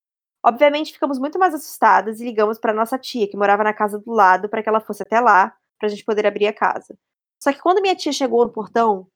Obviamente, 0.45 0.91
ficamos 0.91 1.17
muito 1.17 1.39
mais 1.39 1.55
assustadas 1.55 2.19
e 2.19 2.25
ligamos 2.25 2.59
para 2.59 2.73
nossa 2.73 2.99
tia, 2.99 3.27
que 3.27 3.37
morava 3.37 3.63
na 3.63 3.73
casa 3.73 3.97
do 3.97 4.11
lado, 4.11 4.49
para 4.49 4.61
que 4.61 4.67
ela 4.67 4.81
fosse 4.81 5.01
até 5.01 5.19
lá, 5.19 5.55
para 5.79 5.87
a 5.87 5.89
gente 5.89 6.03
poder 6.03 6.27
abrir 6.27 6.47
a 6.47 6.53
casa. 6.53 6.97
Só 7.41 7.53
que 7.53 7.61
quando 7.61 7.81
minha 7.81 7.95
tia 7.95 8.11
chegou 8.11 8.45
no 8.45 8.51
portão, 8.51 9.07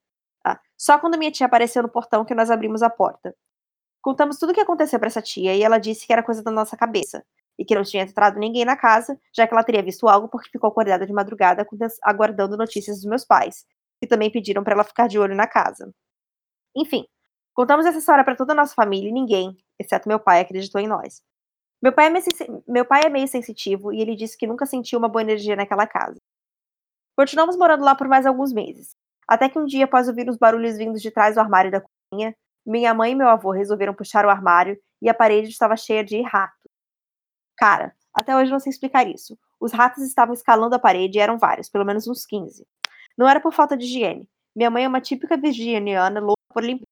ah, 0.45 0.59
só 0.77 0.97
quando 0.97 1.17
minha 1.17 1.29
tia 1.31 1.45
apareceu 1.45 1.83
no 1.83 1.89
portão 1.89 2.23
que 2.23 2.33
nós 2.33 2.49
abrimos 2.49 2.81
a 2.81 2.89
porta. 2.89 3.35
Contamos 4.01 4.39
tudo 4.39 4.51
o 4.51 4.53
que 4.53 4.61
aconteceu 4.61 4.97
para 4.97 5.07
essa 5.07 5.21
tia 5.21 5.55
e 5.55 5.61
ela 5.61 5.77
disse 5.77 6.07
que 6.07 6.13
era 6.13 6.23
coisa 6.23 6.41
da 6.41 6.51
nossa 6.51 6.77
cabeça 6.77 7.23
e 7.57 7.65
que 7.65 7.75
não 7.75 7.83
tinha 7.83 8.03
entrado 8.03 8.39
ninguém 8.39 8.63
na 8.63 8.77
casa, 8.77 9.19
já 9.35 9.45
que 9.45 9.53
ela 9.53 9.63
teria 9.63 9.83
visto 9.83 10.07
algo 10.07 10.29
porque 10.29 10.49
ficou 10.49 10.69
acordada 10.69 11.05
de 11.05 11.11
madrugada 11.11 11.67
aguardando 12.03 12.55
notícias 12.55 12.97
dos 12.97 13.05
meus 13.05 13.25
pais, 13.25 13.65
que 13.99 14.07
também 14.07 14.31
pediram 14.31 14.63
para 14.63 14.73
ela 14.73 14.83
ficar 14.85 15.07
de 15.07 15.19
olho 15.19 15.35
na 15.35 15.45
casa. 15.45 15.93
Enfim, 16.75 17.05
contamos 17.53 17.85
essa 17.85 17.97
história 17.97 18.23
para 18.23 18.35
toda 18.35 18.53
a 18.53 18.55
nossa 18.55 18.73
família 18.73 19.09
e 19.09 19.13
ninguém, 19.13 19.57
exceto 19.79 20.07
meu 20.07 20.19
pai, 20.19 20.41
acreditou 20.41 20.79
em 20.79 20.87
nós. 20.87 21.21
Meu 21.81 21.93
pai, 21.93 22.07
é 22.07 22.09
meio, 22.09 22.25
meu 22.67 22.85
pai 22.85 23.03
é 23.05 23.09
meio 23.09 23.27
sensitivo 23.27 23.93
e 23.93 24.01
ele 24.01 24.15
disse 24.15 24.37
que 24.37 24.47
nunca 24.47 24.65
sentiu 24.65 24.99
uma 24.99 25.07
boa 25.07 25.21
energia 25.21 25.55
naquela 25.55 25.87
casa. 25.87 26.17
Continuamos 27.15 27.57
morando 27.57 27.83
lá 27.83 27.95
por 27.95 28.07
mais 28.07 28.25
alguns 28.25 28.51
meses, 28.51 28.95
até 29.27 29.49
que 29.49 29.59
um 29.59 29.65
dia, 29.65 29.85
após 29.85 30.07
ouvir 30.07 30.29
os 30.29 30.37
barulhos 30.37 30.77
vindos 30.77 31.01
de 31.01 31.11
trás 31.11 31.35
do 31.35 31.41
armário 31.41 31.71
da 31.71 31.81
cozinha, 31.81 32.35
minha 32.65 32.93
mãe 32.93 33.11
e 33.13 33.15
meu 33.15 33.27
avô 33.27 33.51
resolveram 33.51 33.93
puxar 33.93 34.25
o 34.25 34.29
armário 34.29 34.79
e 35.01 35.09
a 35.09 35.13
parede 35.13 35.49
estava 35.49 35.75
cheia 35.77 36.03
de 36.03 36.21
ratos. 36.21 36.69
Cara, 37.57 37.93
até 38.13 38.35
hoje 38.35 38.51
não 38.51 38.59
sei 38.59 38.69
explicar 38.69 39.07
isso. 39.07 39.37
Os 39.59 39.71
ratos 39.71 40.03
estavam 40.03 40.33
escalando 40.33 40.75
a 40.75 40.79
parede 40.79 41.17
e 41.17 41.21
eram 41.21 41.37
vários, 41.37 41.69
pelo 41.69 41.85
menos 41.85 42.07
uns 42.07 42.25
15. 42.25 42.65
Não 43.17 43.27
era 43.27 43.39
por 43.39 43.53
falta 43.53 43.75
de 43.75 43.85
higiene. 43.85 44.27
Minha 44.55 44.69
mãe 44.69 44.85
é 44.85 44.87
uma 44.87 45.01
típica 45.01 45.37
virginiana 45.37 46.21
por 46.53 46.63
limpar. 46.63 46.87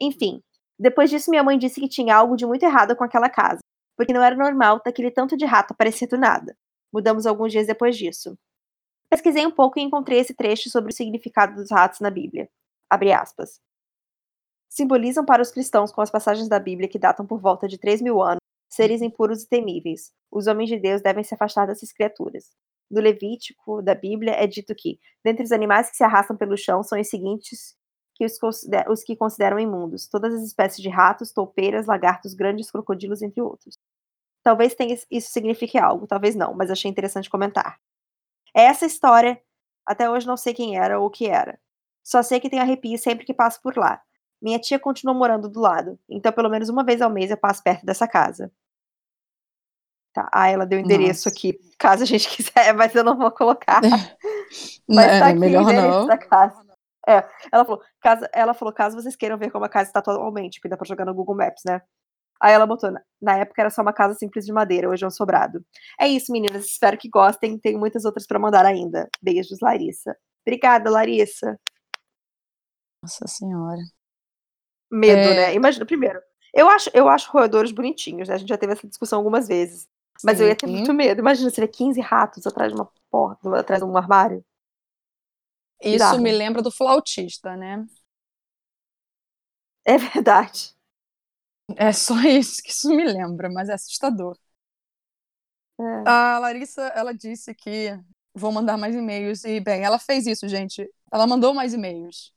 Enfim, 0.00 0.42
depois 0.78 1.10
disso 1.10 1.30
minha 1.30 1.42
mãe 1.42 1.58
disse 1.58 1.80
que 1.80 1.88
tinha 1.88 2.14
algo 2.16 2.36
de 2.36 2.46
muito 2.46 2.62
errado 2.62 2.94
com 2.94 3.04
aquela 3.04 3.30
casa, 3.30 3.60
porque 3.96 4.12
não 4.12 4.22
era 4.22 4.36
normal 4.36 4.80
ter 4.80 4.90
aquele 4.90 5.10
tanto 5.10 5.36
de 5.36 5.44
rato 5.44 5.72
aparecer 5.72 6.08
do 6.08 6.18
nada. 6.18 6.56
Mudamos 6.92 7.26
alguns 7.26 7.52
dias 7.52 7.66
depois 7.66 7.96
disso. 7.96 8.38
Pesquisei 9.08 9.46
um 9.46 9.50
pouco 9.50 9.78
e 9.78 9.82
encontrei 9.82 10.18
esse 10.18 10.34
trecho 10.34 10.68
sobre 10.68 10.92
o 10.92 10.94
significado 10.94 11.54
dos 11.54 11.70
ratos 11.70 12.00
na 12.00 12.10
Bíblia. 12.10 12.48
Abre 12.90 13.12
aspas. 13.12 13.60
Simbolizam 14.68 15.24
para 15.24 15.42
os 15.42 15.50
cristãos 15.50 15.92
com 15.92 16.00
as 16.00 16.10
passagens 16.10 16.48
da 16.48 16.58
Bíblia 16.58 16.88
que 16.88 16.98
datam 16.98 17.26
por 17.26 17.40
volta 17.40 17.68
de 17.68 17.78
3 17.78 18.02
mil 18.02 18.20
anos, 18.20 18.40
seres 18.68 19.00
impuros 19.00 19.42
e 19.42 19.48
temíveis. 19.48 20.12
Os 20.30 20.46
homens 20.46 20.68
de 20.68 20.78
Deus 20.78 21.00
devem 21.00 21.24
se 21.24 21.34
afastar 21.34 21.66
dessas 21.66 21.92
criaturas. 21.92 22.50
No 22.90 23.00
Levítico 23.00 23.80
da 23.80 23.94
Bíblia 23.94 24.32
é 24.32 24.46
dito 24.46 24.74
que, 24.74 24.98
dentre 25.24 25.44
os 25.44 25.52
animais 25.52 25.90
que 25.90 25.96
se 25.96 26.04
arrastam 26.04 26.36
pelo 26.36 26.56
chão, 26.56 26.82
são 26.82 27.00
os 27.00 27.08
seguintes 27.08 27.75
que 28.16 28.24
os, 28.24 28.38
os 28.88 29.04
que 29.04 29.14
consideram 29.14 29.60
imundos, 29.60 30.08
todas 30.08 30.34
as 30.34 30.42
espécies 30.42 30.82
de 30.82 30.88
ratos, 30.88 31.32
toupeiras, 31.32 31.86
lagartos 31.86 32.32
grandes, 32.32 32.70
crocodilos, 32.70 33.20
entre 33.20 33.42
outros. 33.42 33.78
Talvez 34.42 34.74
tenha, 34.74 34.96
isso 35.10 35.30
signifique 35.30 35.76
algo, 35.76 36.06
talvez 36.06 36.34
não, 36.34 36.54
mas 36.54 36.70
achei 36.70 36.90
interessante 36.90 37.28
comentar. 37.28 37.78
Essa 38.54 38.86
história, 38.86 39.40
até 39.84 40.08
hoje 40.08 40.26
não 40.26 40.36
sei 40.36 40.54
quem 40.54 40.78
era 40.78 40.98
ou 40.98 41.06
o 41.06 41.10
que 41.10 41.26
era. 41.26 41.58
Só 42.02 42.22
sei 42.22 42.40
que 42.40 42.48
tem 42.48 42.58
arrepio 42.58 42.96
sempre 42.96 43.26
que 43.26 43.34
passo 43.34 43.60
por 43.60 43.76
lá. 43.76 44.00
Minha 44.40 44.58
tia 44.58 44.78
continua 44.78 45.14
morando 45.14 45.48
do 45.48 45.60
lado, 45.60 45.98
então 46.08 46.32
pelo 46.32 46.48
menos 46.48 46.68
uma 46.68 46.84
vez 46.84 47.02
ao 47.02 47.10
mês 47.10 47.30
eu 47.30 47.36
passo 47.36 47.62
perto 47.62 47.84
dessa 47.84 48.08
casa. 48.08 48.50
Tá. 50.14 50.26
Ah, 50.32 50.48
ela 50.48 50.64
deu 50.64 50.78
o 50.78 50.82
endereço 50.82 51.28
Nossa. 51.28 51.36
aqui, 51.36 51.58
caso 51.78 52.02
a 52.04 52.06
gente 52.06 52.28
quiser, 52.34 52.72
mas 52.72 52.94
eu 52.94 53.04
não 53.04 53.18
vou 53.18 53.30
colocar. 53.30 53.82
mas 54.88 55.18
tá 55.18 55.26
aqui 55.28 55.38
melhor 55.38 55.64
o 55.64 55.70
endereço 55.70 55.98
não. 55.98 56.06
da 56.06 56.16
casa. 56.16 56.65
É, 57.08 57.24
ela 57.52 57.64
falou, 57.64 57.82
caso, 58.00 58.26
ela 58.32 58.54
falou, 58.54 58.74
caso 58.74 59.00
vocês 59.00 59.14
queiram 59.14 59.38
ver 59.38 59.50
como 59.50 59.64
a 59.64 59.68
casa 59.68 59.90
está 59.90 60.00
atualmente, 60.00 60.60
que 60.60 60.68
dá 60.68 60.76
pra 60.76 60.86
jogar 60.86 61.04
no 61.04 61.14
Google 61.14 61.36
Maps, 61.36 61.62
né? 61.64 61.80
Aí 62.40 62.52
ela 62.52 62.66
botou, 62.66 62.92
na 63.20 63.38
época 63.38 63.62
era 63.62 63.70
só 63.70 63.80
uma 63.80 63.92
casa 63.92 64.14
simples 64.14 64.44
de 64.44 64.52
madeira, 64.52 64.88
hoje 64.88 65.04
é 65.04 65.06
um 65.06 65.10
sobrado. 65.10 65.64
É 65.98 66.06
isso, 66.06 66.32
meninas, 66.32 66.66
espero 66.66 66.98
que 66.98 67.08
gostem, 67.08 67.58
tem 67.58 67.78
muitas 67.78 68.04
outras 68.04 68.26
para 68.26 68.38
mandar 68.38 68.66
ainda. 68.66 69.08
Beijos, 69.22 69.60
Larissa. 69.60 70.16
Obrigada, 70.46 70.90
Larissa. 70.90 71.58
Nossa 73.02 73.26
senhora. 73.26 73.80
Medo, 74.90 75.30
é... 75.30 75.34
né? 75.34 75.54
Imagina, 75.54 75.86
primeiro, 75.86 76.20
eu 76.52 76.68
acho, 76.68 76.90
eu 76.92 77.08
acho 77.08 77.30
roedores 77.30 77.72
bonitinhos, 77.72 78.28
né? 78.28 78.34
A 78.34 78.38
gente 78.38 78.48
já 78.48 78.58
teve 78.58 78.72
essa 78.72 78.86
discussão 78.86 79.18
algumas 79.18 79.48
vezes. 79.48 79.88
Mas 80.24 80.38
Sim. 80.38 80.44
eu 80.44 80.48
ia 80.48 80.56
ter 80.56 80.66
muito 80.66 80.92
medo. 80.94 81.20
Imagina 81.20 81.50
se 81.50 81.68
15 81.68 82.00
ratos 82.00 82.46
atrás 82.46 82.72
de 82.72 82.78
uma 82.78 82.88
porta, 83.10 83.58
atrás 83.58 83.82
de 83.82 83.88
um 83.88 83.96
armário. 83.96 84.44
Isso 85.80 86.18
me 86.18 86.32
lembra 86.32 86.62
do 86.62 86.70
flautista, 86.70 87.56
né? 87.56 87.86
É 89.84 89.96
verdade. 89.98 90.74
É 91.76 91.92
só 91.92 92.14
isso 92.26 92.62
que 92.62 92.70
isso 92.70 92.88
me 92.94 93.04
lembra, 93.04 93.48
mas 93.50 93.68
é 93.68 93.74
assustador. 93.74 94.36
É. 95.78 96.04
A 96.04 96.38
Larissa, 96.38 96.82
ela 96.94 97.12
disse 97.12 97.54
que 97.54 97.98
vou 98.34 98.52
mandar 98.52 98.76
mais 98.76 98.94
e-mails 98.94 99.44
e, 99.44 99.60
bem, 99.60 99.82
ela 99.82 99.98
fez 99.98 100.26
isso, 100.26 100.48
gente. 100.48 100.88
Ela 101.12 101.26
mandou 101.26 101.52
mais 101.54 101.74
e-mails. 101.74 102.32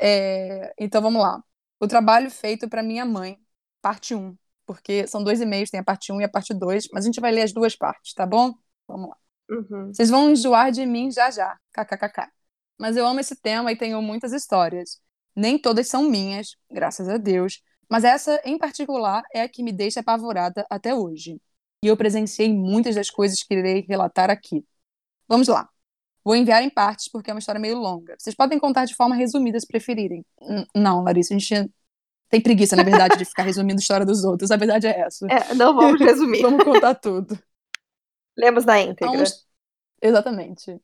É, 0.00 0.72
então 0.78 1.02
vamos 1.02 1.22
lá. 1.22 1.42
O 1.80 1.86
trabalho 1.88 2.30
feito 2.30 2.68
para 2.68 2.82
minha 2.82 3.04
mãe, 3.04 3.38
parte 3.82 4.14
1. 4.14 4.36
Porque 4.66 5.06
são 5.06 5.22
dois 5.24 5.40
e-mails, 5.40 5.70
tem 5.70 5.80
a 5.80 5.84
parte 5.84 6.12
1 6.12 6.20
e 6.20 6.24
a 6.24 6.28
parte 6.28 6.52
2, 6.54 6.88
mas 6.92 7.04
a 7.04 7.06
gente 7.06 7.20
vai 7.20 7.32
ler 7.32 7.42
as 7.42 7.52
duas 7.52 7.74
partes, 7.76 8.12
tá 8.14 8.26
bom? 8.26 8.52
Vamos 8.86 9.08
lá. 9.10 9.16
Uhum. 9.48 9.92
Vocês 9.92 10.10
vão 10.10 10.30
enjoar 10.30 10.70
de 10.70 10.84
mim 10.84 11.10
já 11.10 11.30
já. 11.30 11.56
KKKK. 11.72 12.28
Mas 12.78 12.96
eu 12.96 13.06
amo 13.06 13.20
esse 13.20 13.36
tema 13.36 13.72
e 13.72 13.76
tenho 13.76 14.00
muitas 14.02 14.32
histórias. 14.32 15.00
Nem 15.34 15.58
todas 15.58 15.88
são 15.88 16.08
minhas, 16.08 16.56
graças 16.70 17.08
a 17.08 17.16
Deus, 17.16 17.62
mas 17.88 18.04
essa 18.04 18.40
em 18.44 18.58
particular 18.58 19.22
é 19.32 19.42
a 19.42 19.48
que 19.48 19.62
me 19.62 19.72
deixa 19.72 20.00
apavorada 20.00 20.66
até 20.68 20.94
hoje. 20.94 21.40
E 21.82 21.86
eu 21.86 21.96
presenciei 21.96 22.52
muitas 22.52 22.94
das 22.94 23.08
coisas 23.08 23.42
que 23.42 23.54
irei 23.54 23.84
relatar 23.88 24.30
aqui. 24.30 24.64
Vamos 25.28 25.48
lá. 25.48 25.68
Vou 26.24 26.34
enviar 26.36 26.62
em 26.62 26.68
partes 26.68 27.08
porque 27.10 27.30
é 27.30 27.34
uma 27.34 27.38
história 27.38 27.60
meio 27.60 27.78
longa. 27.78 28.14
Vocês 28.18 28.34
podem 28.34 28.58
contar 28.58 28.84
de 28.84 28.94
forma 28.94 29.14
resumida 29.14 29.58
se 29.58 29.66
preferirem. 29.66 30.24
N 30.42 30.66
não, 30.74 31.02
Larissa, 31.02 31.34
a 31.34 31.38
gente 31.38 31.70
tem 32.28 32.40
preguiça, 32.40 32.76
na 32.76 32.82
verdade, 32.82 33.16
de 33.16 33.24
ficar 33.24 33.44
resumindo 33.44 33.78
a 33.78 33.80
história 33.80 34.04
dos 34.04 34.24
outros. 34.24 34.50
A 34.50 34.56
verdade 34.56 34.86
é 34.86 35.00
essa. 35.00 35.26
É, 35.30 35.54
não 35.54 35.74
vamos 35.74 36.00
resumir. 36.00 36.42
vamos 36.42 36.62
contar 36.64 36.94
tudo. 36.94 37.38
Lemos 38.38 38.64
na 38.64 38.80
íntegra. 38.80 39.20
Uns... 39.20 39.46
Exatamente. 40.00 40.80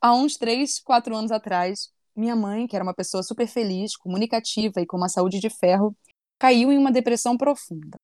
Há 0.00 0.14
uns 0.14 0.36
três, 0.36 0.80
quatro 0.80 1.14
anos 1.14 1.30
atrás, 1.30 1.90
minha 2.16 2.34
mãe, 2.34 2.66
que 2.66 2.74
era 2.74 2.82
uma 2.82 2.94
pessoa 2.94 3.22
super 3.22 3.46
feliz, 3.46 3.96
comunicativa 3.96 4.80
e 4.80 4.86
com 4.86 4.96
uma 4.96 5.08
saúde 5.08 5.40
de 5.40 5.50
ferro, 5.50 5.94
caiu 6.38 6.72
em 6.72 6.78
uma 6.78 6.90
depressão 6.90 7.36
profunda. 7.36 7.98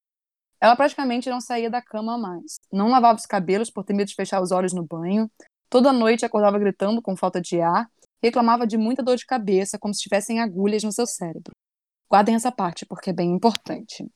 Ela 0.61 0.77
praticamente 0.77 1.31
não 1.31 1.41
saía 1.41 1.71
da 1.71 1.81
cama 1.81 2.19
mais, 2.19 2.61
não 2.71 2.91
lavava 2.91 3.19
os 3.19 3.25
cabelos 3.25 3.71
por 3.71 3.83
ter 3.83 3.95
medo 3.95 4.09
de 4.09 4.15
fechar 4.15 4.43
os 4.43 4.53
olhos 4.53 4.75
no 4.75 4.87
banho, 4.87 5.31
toda 5.71 5.91
noite 5.91 6.27
acordava 6.27 6.59
gritando 6.59 7.01
com 7.01 7.17
falta 7.17 7.41
de 7.41 7.61
ar, 7.63 7.89
reclamava 8.23 8.67
de 8.67 8.77
muita 8.77 9.03
dor 9.03 9.17
de 9.17 9.25
cabeça, 9.25 9.79
como 9.79 9.95
se 9.95 10.03
tivessem 10.03 10.39
agulhas 10.39 10.83
no 10.83 10.93
seu 10.93 11.07
cérebro. 11.07 11.53
Guardem 12.11 12.35
essa 12.35 12.53
parte, 12.53 12.85
porque 12.85 13.09
é 13.09 13.13
bem 13.13 13.31
importante. 13.31 14.07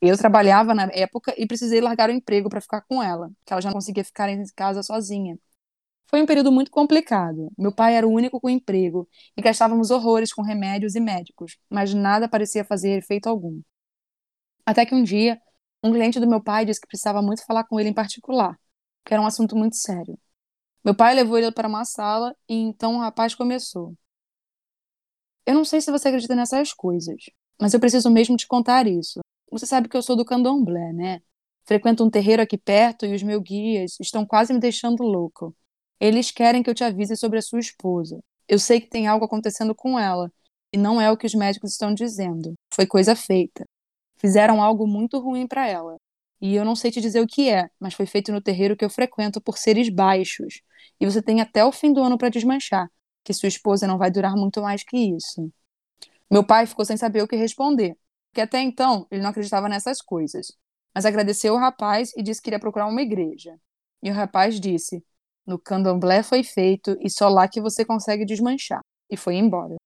Eu 0.00 0.16
trabalhava 0.16 0.74
na 0.74 0.84
época 0.92 1.34
e 1.36 1.46
precisei 1.46 1.80
largar 1.80 2.08
o 2.08 2.12
emprego 2.12 2.48
para 2.48 2.60
ficar 2.60 2.80
com 2.82 3.02
ela, 3.02 3.30
que 3.44 3.52
ela 3.52 3.60
já 3.60 3.68
não 3.68 3.74
conseguia 3.74 4.04
ficar 4.04 4.28
em 4.30 4.42
casa 4.56 4.82
sozinha. 4.82 5.38
Foi 6.08 6.22
um 6.22 6.26
período 6.26 6.50
muito 6.52 6.70
complicado. 6.70 7.52
Meu 7.58 7.72
pai 7.74 7.96
era 7.96 8.06
o 8.08 8.12
único 8.12 8.40
com 8.40 8.50
emprego 8.50 9.08
e 9.36 9.42
gastávamos 9.42 9.90
horrores 9.90 10.32
com 10.32 10.42
remédios 10.42 10.94
e 10.94 11.00
médicos, 11.00 11.58
mas 11.70 11.94
nada 11.94 12.28
parecia 12.28 12.64
fazer 12.64 12.98
efeito 12.98 13.28
algum. 13.28 13.60
Até 14.64 14.86
que 14.86 14.94
um 14.94 15.02
dia, 15.02 15.40
um 15.82 15.92
cliente 15.92 16.20
do 16.20 16.28
meu 16.28 16.42
pai 16.42 16.64
disse 16.64 16.80
que 16.80 16.86
precisava 16.86 17.22
muito 17.22 17.44
falar 17.44 17.64
com 17.64 17.78
ele 17.78 17.90
em 17.90 17.94
particular, 17.94 18.58
que 19.04 19.12
era 19.14 19.22
um 19.22 19.26
assunto 19.26 19.56
muito 19.56 19.76
sério. 19.76 20.18
Meu 20.84 20.94
pai 20.94 21.14
levou 21.14 21.38
ele 21.38 21.52
para 21.52 21.68
uma 21.68 21.84
sala 21.84 22.34
e 22.48 22.54
então 22.54 22.96
o 22.96 23.00
rapaz 23.00 23.34
começou. 23.34 23.94
Eu 25.46 25.54
não 25.54 25.64
sei 25.64 25.80
se 25.80 25.90
você 25.90 26.08
acredita 26.08 26.34
nessas 26.34 26.72
coisas, 26.72 27.24
mas 27.60 27.74
eu 27.74 27.80
preciso 27.80 28.10
mesmo 28.10 28.36
te 28.36 28.46
contar 28.46 28.86
isso. 28.86 29.20
Você 29.50 29.66
sabe 29.66 29.88
que 29.88 29.96
eu 29.96 30.02
sou 30.02 30.16
do 30.16 30.24
candomblé, 30.24 30.92
né? 30.92 31.20
Frequento 31.64 32.04
um 32.04 32.10
terreiro 32.10 32.42
aqui 32.42 32.56
perto 32.58 33.06
e 33.06 33.14
os 33.14 33.22
meus 33.22 33.42
guias 33.42 33.98
estão 34.00 34.24
quase 34.26 34.52
me 34.52 34.60
deixando 34.60 35.02
louco. 35.02 35.54
Eles 36.00 36.30
querem 36.30 36.62
que 36.62 36.70
eu 36.70 36.74
te 36.74 36.84
avise 36.84 37.16
sobre 37.16 37.38
a 37.38 37.42
sua 37.42 37.60
esposa. 37.60 38.20
Eu 38.48 38.58
sei 38.58 38.80
que 38.80 38.88
tem 38.88 39.06
algo 39.06 39.24
acontecendo 39.24 39.74
com 39.74 39.98
ela, 39.98 40.32
e 40.72 40.78
não 40.78 41.00
é 41.00 41.10
o 41.10 41.16
que 41.16 41.26
os 41.26 41.34
médicos 41.34 41.72
estão 41.72 41.92
dizendo. 41.92 42.54
Foi 42.72 42.86
coisa 42.86 43.14
feita. 43.14 43.66
Fizeram 44.16 44.62
algo 44.62 44.86
muito 44.86 45.18
ruim 45.18 45.46
para 45.46 45.66
ela. 45.68 45.96
E 46.40 46.54
eu 46.54 46.64
não 46.64 46.74
sei 46.74 46.90
te 46.90 47.00
dizer 47.00 47.20
o 47.20 47.26
que 47.26 47.50
é, 47.50 47.68
mas 47.78 47.94
foi 47.94 48.06
feito 48.06 48.32
no 48.32 48.40
terreiro 48.40 48.76
que 48.76 48.84
eu 48.84 48.90
frequento 48.90 49.40
por 49.40 49.58
seres 49.58 49.88
baixos. 49.88 50.62
E 50.98 51.04
você 51.06 51.22
tem 51.22 51.40
até 51.40 51.64
o 51.64 51.72
fim 51.72 51.92
do 51.92 52.02
ano 52.02 52.16
para 52.16 52.28
desmanchar 52.30 52.90
que 53.24 53.34
sua 53.34 53.48
esposa 53.48 53.86
não 53.86 53.98
vai 53.98 54.10
durar 54.10 54.34
muito 54.34 54.62
mais 54.62 54.82
que 54.82 54.96
isso. 54.96 55.52
Meu 56.30 56.44
pai 56.44 56.66
ficou 56.66 56.84
sem 56.84 56.96
saber 56.96 57.22
o 57.22 57.28
que 57.28 57.36
responder, 57.36 57.96
porque 58.30 58.40
até 58.40 58.60
então 58.60 59.06
ele 59.10 59.22
não 59.22 59.30
acreditava 59.30 59.68
nessas 59.68 60.00
coisas, 60.00 60.52
mas 60.94 61.04
agradeceu 61.04 61.54
o 61.54 61.58
rapaz 61.58 62.12
e 62.16 62.22
disse 62.22 62.40
que 62.40 62.48
iria 62.48 62.60
procurar 62.60 62.86
uma 62.86 63.02
igreja. 63.02 63.58
E 64.02 64.10
o 64.10 64.14
rapaz 64.14 64.60
disse: 64.60 65.04
No 65.46 65.58
candomblé 65.58 66.22
foi 66.22 66.42
feito 66.42 66.96
e 67.00 67.10
só 67.10 67.28
lá 67.28 67.48
que 67.48 67.60
você 67.60 67.84
consegue 67.84 68.24
desmanchar. 68.24 68.80
E 69.10 69.16
foi 69.16 69.36
embora. 69.36 69.76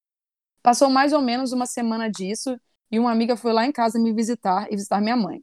Passou 0.63 0.91
mais 0.91 1.13
ou 1.13 1.21
menos 1.23 1.53
uma 1.53 1.67
semana 1.67 2.11
disso 2.11 2.59
e 2.91 2.99
uma 2.99 3.11
amiga 3.13 3.37
foi 3.37 3.53
lá 3.53 3.67
em 3.67 3.73
casa 3.73 3.99
me 3.99 4.13
visitar 4.13 4.67
e 4.71 4.77
visitar 4.77 5.01
minha 5.01 5.17
mãe. 5.17 5.43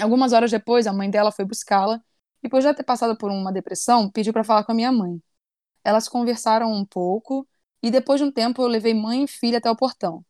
Algumas 0.00 0.32
horas 0.32 0.50
depois, 0.50 0.86
a 0.86 0.92
mãe 0.92 1.10
dela 1.10 1.32
foi 1.32 1.44
buscá-la 1.44 2.00
e, 2.42 2.48
por 2.48 2.60
já 2.60 2.74
ter 2.74 2.84
passado 2.84 3.16
por 3.16 3.30
uma 3.30 3.52
depressão, 3.52 4.10
pediu 4.10 4.32
para 4.32 4.44
falar 4.44 4.64
com 4.64 4.72
a 4.72 4.74
minha 4.74 4.92
mãe. 4.92 5.20
Elas 5.84 6.08
conversaram 6.08 6.72
um 6.72 6.84
pouco 6.84 7.48
e 7.82 7.90
depois 7.90 8.20
de 8.20 8.26
um 8.26 8.32
tempo 8.32 8.62
eu 8.62 8.68
levei 8.68 8.94
mãe 8.94 9.24
e 9.24 9.28
filha 9.28 9.58
até 9.58 9.70
o 9.70 9.76
portão. 9.76 10.24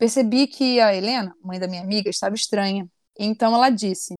Percebi 0.00 0.46
que 0.46 0.80
a 0.80 0.94
Helena, 0.94 1.36
mãe 1.44 1.60
da 1.60 1.68
minha 1.68 1.82
amiga, 1.82 2.08
estava 2.08 2.34
estranha. 2.34 2.88
Então 3.18 3.54
ela 3.54 3.68
disse: 3.68 4.14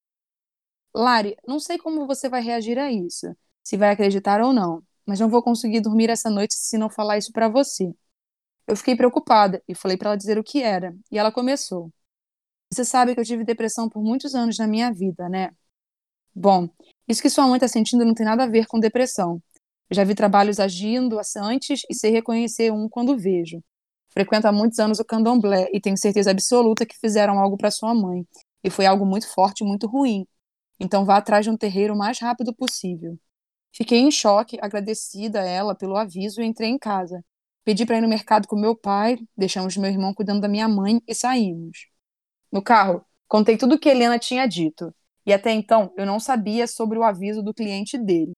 Lari, 0.95 1.35
não 1.49 1.59
sei 1.59 1.79
como 1.79 2.07
você 2.07 2.29
vai 2.29 2.43
reagir 2.43 2.79
a 2.79 2.93
isso, 2.93 3.35
se 3.65 3.79
vai 3.79 3.89
acreditar 3.89 4.43
ou 4.43 4.53
não, 4.53 4.83
mas 5.07 5.19
não 5.19 5.31
vou 5.31 5.43
conseguir 5.43 5.81
dormir 5.81 6.11
essa 6.11 6.29
noite 6.29 6.55
se 6.55 6.77
não 6.77 6.91
falar 6.91 7.17
isso 7.17 7.33
para 7.33 7.49
você. 7.49 7.95
Eu 8.67 8.77
fiquei 8.77 8.95
preocupada 8.95 9.63
e 9.67 9.75
falei 9.75 9.97
para 9.97 10.11
ela 10.11 10.19
dizer 10.19 10.39
o 10.39 10.45
que 10.45 10.63
era, 10.63 10.95
e 11.11 11.17
ela 11.17 11.33
começou. 11.33 11.91
Você 12.71 12.85
sabe 12.85 13.15
que 13.15 13.21
eu 13.21 13.25
tive 13.25 13.43
depressão 13.43 13.89
por 13.89 14.03
muitos 14.03 14.35
anos 14.35 14.59
na 14.59 14.67
minha 14.67 14.93
vida, 14.93 15.31
né? 15.31 15.51
Bom, 16.35 16.69
isso 17.09 17.23
que 17.23 17.31
sua 17.31 17.47
mãe 17.47 17.57
está 17.57 17.69
sentindo 17.69 18.05
não 18.05 18.13
tem 18.13 18.27
nada 18.27 18.45
a 18.45 18.47
ver 18.47 18.67
com 18.67 18.79
depressão. 18.79 19.43
Já 19.91 20.05
vi 20.05 20.15
trabalhos 20.15 20.61
agindo 20.61 21.19
antes 21.39 21.81
e 21.89 21.95
sei 21.95 22.11
reconhecer 22.11 22.71
um 22.71 22.87
quando 22.87 23.17
vejo. 23.17 23.63
Frequento 24.13 24.47
há 24.47 24.53
muitos 24.53 24.79
anos 24.79 24.99
o 24.99 25.05
candomblé 25.05 25.69
e 25.73 25.81
tenho 25.81 25.97
certeza 25.97 26.31
absoluta 26.31 26.85
que 26.87 26.99
fizeram 26.99 27.39
algo 27.39 27.57
para 27.57 27.71
sua 27.71 27.95
mãe. 27.95 28.27
E 28.63 28.71
foi 28.71 28.87
algo 28.87 29.07
muito 29.07 29.29
forte 29.33 29.63
e 29.63 29.67
muito 29.67 29.87
ruim. 29.87 30.27
Então 30.79 31.05
vá 31.05 31.19
atrás 31.19 31.45
de 31.45 31.51
um 31.51 31.57
terreiro 31.57 31.95
o 31.95 31.99
mais 31.99 32.19
rápido 32.19 32.55
possível. 32.55 33.19
Fiquei 33.73 33.99
em 33.99 34.11
choque, 34.11 34.59
agradecida 34.61 35.41
a 35.43 35.45
ela 35.45 35.75
pelo 35.75 35.97
aviso 35.97 36.43
e 36.43 36.45
entrei 36.47 36.71
em 36.71 36.79
casa. 36.79 37.25
Pedi 37.65 37.87
para 37.87 37.99
ir 37.99 38.01
no 38.01 38.09
mercado 38.09 38.49
com 38.49 38.57
meu 38.57 38.75
pai, 38.75 39.19
deixamos 39.37 39.77
meu 39.77 39.91
irmão 39.91 40.15
cuidando 40.15 40.41
da 40.41 40.49
minha 40.49 40.69
mãe 40.69 41.01
e 41.07 41.15
saímos. 41.15 41.87
No 42.51 42.63
carro, 42.63 43.05
contei 43.29 43.57
tudo 43.57 43.77
o 43.77 43.79
que 43.79 43.89
Helena 43.89 44.19
tinha 44.19 44.47
dito. 44.47 44.95
E 45.27 45.33
até 45.33 45.53
então 45.53 45.93
eu 45.97 46.07
não 46.07 46.19
sabia 46.19 46.67
sobre 46.67 46.99
o 46.99 47.05
aviso 47.05 47.43
do 47.43 47.55
cliente 47.55 47.99
dele. 47.99 48.33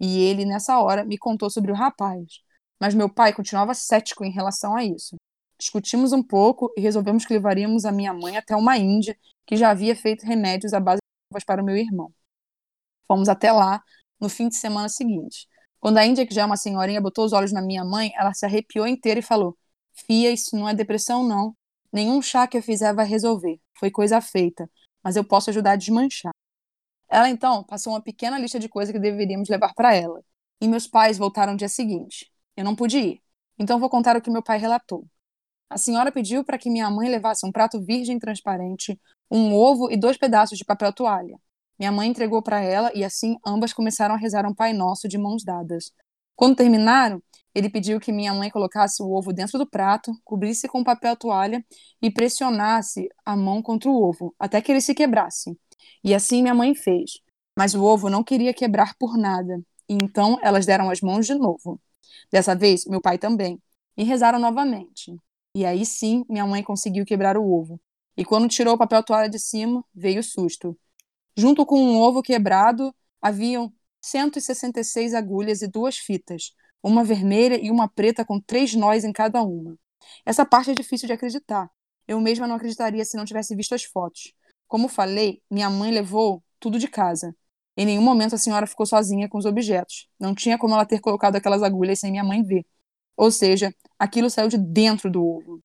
E 0.00 0.20
ele, 0.20 0.44
nessa 0.46 0.80
hora, 0.80 1.04
me 1.04 1.18
contou 1.18 1.50
sobre 1.50 1.72
o 1.72 1.74
rapaz. 1.74 2.40
Mas 2.80 2.94
meu 2.94 3.12
pai 3.12 3.32
continuava 3.32 3.74
cético 3.74 4.24
em 4.24 4.30
relação 4.30 4.74
a 4.74 4.84
isso. 4.84 5.16
Discutimos 5.58 6.12
um 6.12 6.22
pouco 6.22 6.72
e 6.76 6.80
resolvemos 6.80 7.26
que 7.26 7.34
levaríamos 7.34 7.84
a 7.84 7.92
minha 7.92 8.14
mãe 8.14 8.36
até 8.36 8.56
uma 8.56 8.78
Índia 8.78 9.16
que 9.46 9.56
já 9.56 9.70
havia 9.70 9.94
feito 9.94 10.24
remédios 10.24 10.72
à 10.72 10.80
base 10.80 10.98
de 10.98 11.34
ervas 11.34 11.44
para 11.44 11.62
o 11.62 11.64
meu 11.64 11.76
irmão. 11.76 12.12
Fomos 13.06 13.28
até 13.28 13.52
lá 13.52 13.82
no 14.18 14.28
fim 14.28 14.48
de 14.48 14.56
semana 14.56 14.88
seguinte. 14.88 15.46
Quando 15.78 15.98
a 15.98 16.06
Índia, 16.06 16.26
que 16.26 16.34
já 16.34 16.42
é 16.42 16.44
uma 16.44 16.56
senhorinha, 16.56 17.00
botou 17.00 17.24
os 17.24 17.32
olhos 17.32 17.52
na 17.52 17.62
minha 17.62 17.84
mãe, 17.84 18.12
ela 18.14 18.32
se 18.32 18.46
arrepiou 18.46 18.86
inteira 18.86 19.20
e 19.20 19.22
falou: 19.22 19.56
Fia, 19.92 20.30
isso 20.30 20.56
não 20.56 20.68
é 20.68 20.74
depressão, 20.74 21.26
não. 21.26 21.54
Nenhum 21.92 22.22
chá 22.22 22.46
que 22.46 22.56
eu 22.56 22.62
fizer 22.62 22.94
vai 22.94 23.06
resolver. 23.06 23.58
Foi 23.78 23.90
coisa 23.90 24.20
feita. 24.20 24.70
Mas 25.02 25.16
eu 25.16 25.24
posso 25.24 25.50
ajudar 25.50 25.72
a 25.72 25.76
desmanchar. 25.76 26.32
Ela 27.08 27.28
então 27.28 27.64
passou 27.64 27.92
uma 27.94 28.02
pequena 28.02 28.38
lista 28.38 28.58
de 28.58 28.68
coisas 28.68 28.92
que 28.92 28.98
deveríamos 29.00 29.48
levar 29.48 29.74
para 29.74 29.94
ela. 29.94 30.22
E 30.60 30.68
meus 30.68 30.86
pais 30.86 31.18
voltaram 31.18 31.52
no 31.52 31.58
dia 31.58 31.68
seguinte. 31.68 32.30
Eu 32.60 32.64
não 32.64 32.76
pude 32.76 32.98
ir. 32.98 33.22
Então 33.58 33.80
vou 33.80 33.88
contar 33.88 34.18
o 34.18 34.20
que 34.20 34.30
meu 34.30 34.42
pai 34.42 34.58
relatou. 34.58 35.06
A 35.70 35.78
senhora 35.78 36.12
pediu 36.12 36.44
para 36.44 36.58
que 36.58 36.68
minha 36.68 36.90
mãe 36.90 37.08
levasse 37.08 37.46
um 37.46 37.50
prato 37.50 37.82
virgem 37.82 38.18
transparente, 38.18 39.00
um 39.30 39.54
ovo 39.54 39.90
e 39.90 39.96
dois 39.96 40.18
pedaços 40.18 40.58
de 40.58 40.64
papel 40.64 40.92
toalha. 40.92 41.38
Minha 41.78 41.90
mãe 41.90 42.10
entregou 42.10 42.42
para 42.42 42.60
ela 42.60 42.92
e 42.94 43.02
assim 43.02 43.38
ambas 43.46 43.72
começaram 43.72 44.14
a 44.14 44.18
rezar 44.18 44.44
um 44.44 44.54
Pai 44.54 44.74
Nosso 44.74 45.08
de 45.08 45.16
mãos 45.16 45.42
dadas. 45.42 45.90
Quando 46.36 46.54
terminaram, 46.54 47.22
ele 47.54 47.70
pediu 47.70 47.98
que 47.98 48.12
minha 48.12 48.34
mãe 48.34 48.50
colocasse 48.50 49.02
o 49.02 49.10
ovo 49.10 49.32
dentro 49.32 49.58
do 49.58 49.66
prato, 49.66 50.12
cobrisse 50.22 50.68
com 50.68 50.84
papel 50.84 51.16
toalha 51.16 51.64
e 52.02 52.10
pressionasse 52.10 53.08
a 53.24 53.34
mão 53.34 53.62
contra 53.62 53.88
o 53.88 54.02
ovo, 54.02 54.34
até 54.38 54.60
que 54.60 54.70
ele 54.70 54.82
se 54.82 54.94
quebrasse. 54.94 55.58
E 56.04 56.14
assim 56.14 56.42
minha 56.42 56.54
mãe 56.54 56.74
fez. 56.74 57.20
Mas 57.56 57.74
o 57.74 57.82
ovo 57.82 58.10
não 58.10 58.22
queria 58.22 58.52
quebrar 58.52 58.94
por 58.98 59.16
nada, 59.16 59.62
e 59.88 59.94
então 59.94 60.38
elas 60.42 60.66
deram 60.66 60.90
as 60.90 61.00
mãos 61.00 61.26
de 61.26 61.34
novo. 61.34 61.80
Dessa 62.30 62.54
vez, 62.54 62.84
meu 62.86 63.00
pai 63.00 63.18
também, 63.18 63.60
e 63.96 64.04
rezaram 64.04 64.38
novamente. 64.38 65.16
E 65.54 65.64
aí 65.64 65.84
sim, 65.84 66.24
minha 66.28 66.46
mãe 66.46 66.62
conseguiu 66.62 67.04
quebrar 67.04 67.36
o 67.36 67.44
ovo. 67.44 67.80
E 68.16 68.24
quando 68.24 68.48
tirou 68.48 68.74
o 68.74 68.78
papel 68.78 69.02
toalha 69.02 69.28
de 69.28 69.38
cima, 69.38 69.84
veio 69.94 70.20
o 70.20 70.22
susto. 70.22 70.78
Junto 71.36 71.64
com 71.66 71.80
um 71.80 71.98
ovo 72.00 72.22
quebrado, 72.22 72.94
haviam 73.20 73.72
166 74.02 75.14
agulhas 75.14 75.62
e 75.62 75.68
duas 75.68 75.96
fitas, 75.98 76.52
uma 76.82 77.04
vermelha 77.04 77.58
e 77.62 77.70
uma 77.70 77.88
preta 77.88 78.24
com 78.24 78.40
três 78.40 78.74
nós 78.74 79.04
em 79.04 79.12
cada 79.12 79.42
uma. 79.42 79.76
Essa 80.24 80.44
parte 80.44 80.70
é 80.70 80.74
difícil 80.74 81.06
de 81.06 81.12
acreditar. 81.12 81.70
Eu 82.06 82.20
mesma 82.20 82.46
não 82.46 82.56
acreditaria 82.56 83.04
se 83.04 83.16
não 83.16 83.24
tivesse 83.24 83.54
visto 83.54 83.74
as 83.74 83.84
fotos. 83.84 84.32
Como 84.66 84.88
falei, 84.88 85.42
minha 85.50 85.70
mãe 85.70 85.90
levou 85.90 86.42
tudo 86.58 86.78
de 86.78 86.88
casa. 86.88 87.34
Em 87.80 87.86
nenhum 87.86 88.02
momento 88.02 88.34
a 88.34 88.38
senhora 88.38 88.66
ficou 88.66 88.84
sozinha 88.84 89.26
com 89.26 89.38
os 89.38 89.46
objetos. 89.46 90.06
Não 90.20 90.34
tinha 90.34 90.58
como 90.58 90.74
ela 90.74 90.84
ter 90.84 91.00
colocado 91.00 91.36
aquelas 91.36 91.62
agulhas 91.62 91.98
sem 91.98 92.10
minha 92.10 92.22
mãe 92.22 92.42
ver. 92.42 92.66
Ou 93.16 93.30
seja, 93.30 93.74
aquilo 93.98 94.28
saiu 94.28 94.48
de 94.48 94.58
dentro 94.58 95.10
do 95.10 95.24
ovo. 95.24 95.60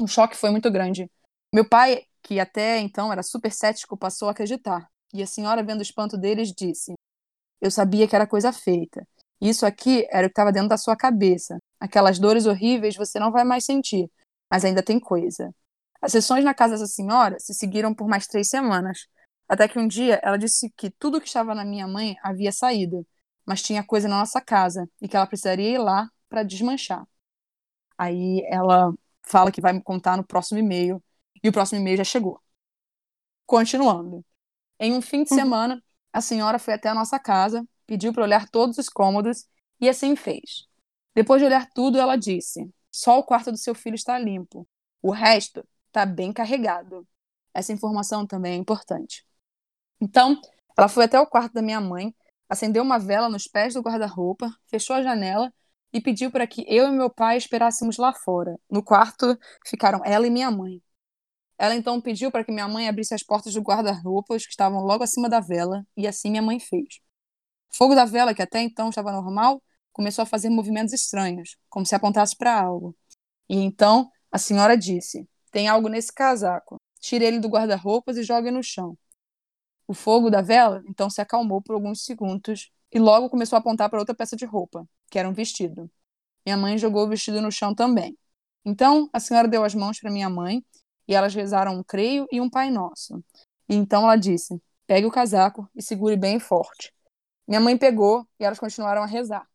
O 0.00 0.06
choque 0.06 0.34
foi 0.34 0.48
muito 0.48 0.70
grande. 0.70 1.10
Meu 1.54 1.68
pai, 1.68 2.04
que 2.22 2.40
até 2.40 2.78
então 2.78 3.12
era 3.12 3.22
super 3.22 3.52
cético, 3.52 3.98
passou 3.98 4.28
a 4.28 4.30
acreditar. 4.30 4.88
E 5.12 5.22
a 5.22 5.26
senhora, 5.26 5.62
vendo 5.62 5.80
o 5.80 5.82
espanto 5.82 6.16
deles, 6.16 6.54
disse: 6.56 6.94
Eu 7.60 7.70
sabia 7.70 8.08
que 8.08 8.16
era 8.16 8.26
coisa 8.26 8.50
feita. 8.50 9.06
Isso 9.38 9.66
aqui 9.66 10.06
era 10.10 10.26
o 10.26 10.30
que 10.30 10.32
estava 10.32 10.52
dentro 10.52 10.70
da 10.70 10.78
sua 10.78 10.96
cabeça. 10.96 11.58
Aquelas 11.78 12.18
dores 12.18 12.46
horríveis 12.46 12.96
você 12.96 13.18
não 13.18 13.30
vai 13.30 13.44
mais 13.44 13.66
sentir, 13.66 14.10
mas 14.50 14.64
ainda 14.64 14.82
tem 14.82 14.98
coisa. 14.98 15.54
As 16.00 16.12
sessões 16.12 16.46
na 16.46 16.54
casa 16.54 16.78
dessa 16.78 16.86
senhora 16.86 17.38
se 17.38 17.52
seguiram 17.52 17.92
por 17.94 18.08
mais 18.08 18.26
três 18.26 18.48
semanas, 18.48 19.06
até 19.52 19.68
que 19.68 19.78
um 19.78 19.86
dia 19.86 20.18
ela 20.22 20.38
disse 20.38 20.70
que 20.70 20.88
tudo 20.88 21.20
que 21.20 21.26
estava 21.26 21.54
na 21.54 21.62
minha 21.62 21.86
mãe 21.86 22.16
havia 22.22 22.50
saído, 22.50 23.06
mas 23.44 23.60
tinha 23.60 23.84
coisa 23.84 24.08
na 24.08 24.20
nossa 24.20 24.40
casa 24.40 24.88
e 24.98 25.06
que 25.06 25.14
ela 25.14 25.26
precisaria 25.26 25.68
ir 25.74 25.78
lá 25.78 26.08
para 26.26 26.42
desmanchar. 26.42 27.06
Aí 27.98 28.42
ela 28.46 28.94
fala 29.22 29.52
que 29.52 29.60
vai 29.60 29.74
me 29.74 29.82
contar 29.82 30.16
no 30.16 30.24
próximo 30.24 30.58
e-mail, 30.58 31.04
e 31.44 31.50
o 31.50 31.52
próximo 31.52 31.82
e-mail 31.82 31.98
já 31.98 32.04
chegou. 32.04 32.40
Continuando. 33.44 34.24
Em 34.80 34.94
um 34.94 35.02
fim 35.02 35.22
de 35.22 35.34
uhum. 35.34 35.38
semana, 35.38 35.84
a 36.10 36.22
senhora 36.22 36.58
foi 36.58 36.72
até 36.72 36.88
a 36.88 36.94
nossa 36.94 37.18
casa 37.18 37.62
pediu 37.86 38.10
para 38.10 38.22
olhar 38.22 38.48
todos 38.48 38.78
os 38.78 38.88
cômodos 38.88 39.46
e 39.78 39.86
assim 39.86 40.16
fez. 40.16 40.66
Depois 41.14 41.42
de 41.42 41.46
olhar 41.46 41.68
tudo, 41.74 41.98
ela 41.98 42.16
disse: 42.16 42.72
Só 42.90 43.18
o 43.18 43.22
quarto 43.22 43.52
do 43.52 43.58
seu 43.58 43.74
filho 43.74 43.96
está 43.96 44.18
limpo. 44.18 44.66
O 45.02 45.10
resto 45.10 45.62
está 45.88 46.06
bem 46.06 46.32
carregado. 46.32 47.06
Essa 47.52 47.70
informação 47.70 48.26
também 48.26 48.54
é 48.54 48.56
importante. 48.56 49.26
Então, 50.02 50.36
ela 50.76 50.88
foi 50.88 51.04
até 51.04 51.20
o 51.20 51.26
quarto 51.28 51.52
da 51.52 51.62
minha 51.62 51.80
mãe, 51.80 52.12
acendeu 52.48 52.82
uma 52.82 52.98
vela 52.98 53.28
nos 53.28 53.44
pés 53.44 53.74
do 53.74 53.80
guarda-roupa, 53.80 54.50
fechou 54.66 54.96
a 54.96 55.02
janela 55.02 55.52
e 55.92 56.00
pediu 56.00 56.28
para 56.28 56.44
que 56.44 56.64
eu 56.66 56.88
e 56.88 56.90
meu 56.90 57.08
pai 57.08 57.36
esperássemos 57.36 57.98
lá 57.98 58.12
fora. 58.12 58.58
No 58.68 58.82
quarto 58.82 59.38
ficaram 59.64 60.00
ela 60.04 60.26
e 60.26 60.30
minha 60.30 60.50
mãe. 60.50 60.82
Ela 61.56 61.76
então 61.76 62.00
pediu 62.00 62.32
para 62.32 62.44
que 62.44 62.50
minha 62.50 62.66
mãe 62.66 62.88
abrisse 62.88 63.14
as 63.14 63.22
portas 63.22 63.54
do 63.54 63.60
guarda-roupas 63.62 64.44
que 64.44 64.50
estavam 64.50 64.80
logo 64.80 65.04
acima 65.04 65.28
da 65.28 65.38
vela, 65.38 65.86
e 65.96 66.08
assim 66.08 66.30
minha 66.30 66.42
mãe 66.42 66.58
fez. 66.58 66.98
O 67.72 67.76
fogo 67.76 67.94
da 67.94 68.04
vela, 68.04 68.34
que 68.34 68.42
até 68.42 68.60
então 68.60 68.88
estava 68.88 69.12
normal, 69.12 69.62
começou 69.92 70.24
a 70.24 70.26
fazer 70.26 70.50
movimentos 70.50 70.92
estranhos, 70.92 71.56
como 71.70 71.86
se 71.86 71.94
apontasse 71.94 72.36
para 72.36 72.60
algo. 72.60 72.96
E 73.48 73.56
então 73.56 74.10
a 74.32 74.38
senhora 74.38 74.76
disse: 74.76 75.28
Tem 75.52 75.68
algo 75.68 75.88
nesse 75.88 76.12
casaco. 76.12 76.80
Tire 76.98 77.24
ele 77.24 77.38
do 77.38 77.48
guarda-roupas 77.48 78.16
e 78.16 78.24
jogue 78.24 78.50
no 78.50 78.64
chão. 78.64 78.98
O 79.86 79.94
fogo 79.94 80.30
da 80.30 80.40
vela 80.40 80.82
então 80.86 81.10
se 81.10 81.20
acalmou 81.20 81.60
por 81.60 81.74
alguns 81.74 82.04
segundos 82.04 82.70
e 82.90 82.98
logo 82.98 83.30
começou 83.30 83.56
a 83.56 83.60
apontar 83.60 83.88
para 83.90 83.98
outra 83.98 84.14
peça 84.14 84.36
de 84.36 84.44
roupa, 84.44 84.86
que 85.10 85.18
era 85.18 85.28
um 85.28 85.32
vestido. 85.32 85.90
Minha 86.44 86.56
mãe 86.56 86.78
jogou 86.78 87.04
o 87.04 87.08
vestido 87.08 87.40
no 87.40 87.50
chão 87.50 87.74
também. 87.74 88.16
Então 88.64 89.08
a 89.12 89.20
senhora 89.20 89.48
deu 89.48 89.64
as 89.64 89.74
mãos 89.74 89.98
para 89.98 90.10
minha 90.10 90.28
mãe 90.30 90.64
e 91.06 91.14
elas 91.14 91.34
rezaram 91.34 91.74
um 91.74 91.82
creio 91.82 92.26
e 92.30 92.40
um 92.40 92.48
Pai 92.48 92.70
Nosso. 92.70 93.22
E 93.68 93.74
então 93.74 94.04
ela 94.04 94.16
disse: 94.16 94.60
Pegue 94.86 95.06
o 95.06 95.10
casaco 95.10 95.68
e 95.74 95.82
segure 95.82 96.16
bem 96.16 96.38
forte. 96.38 96.92
Minha 97.46 97.60
mãe 97.60 97.76
pegou 97.76 98.26
e 98.38 98.44
elas 98.44 98.58
continuaram 98.58 99.02
a 99.02 99.06
rezar. 99.06 99.46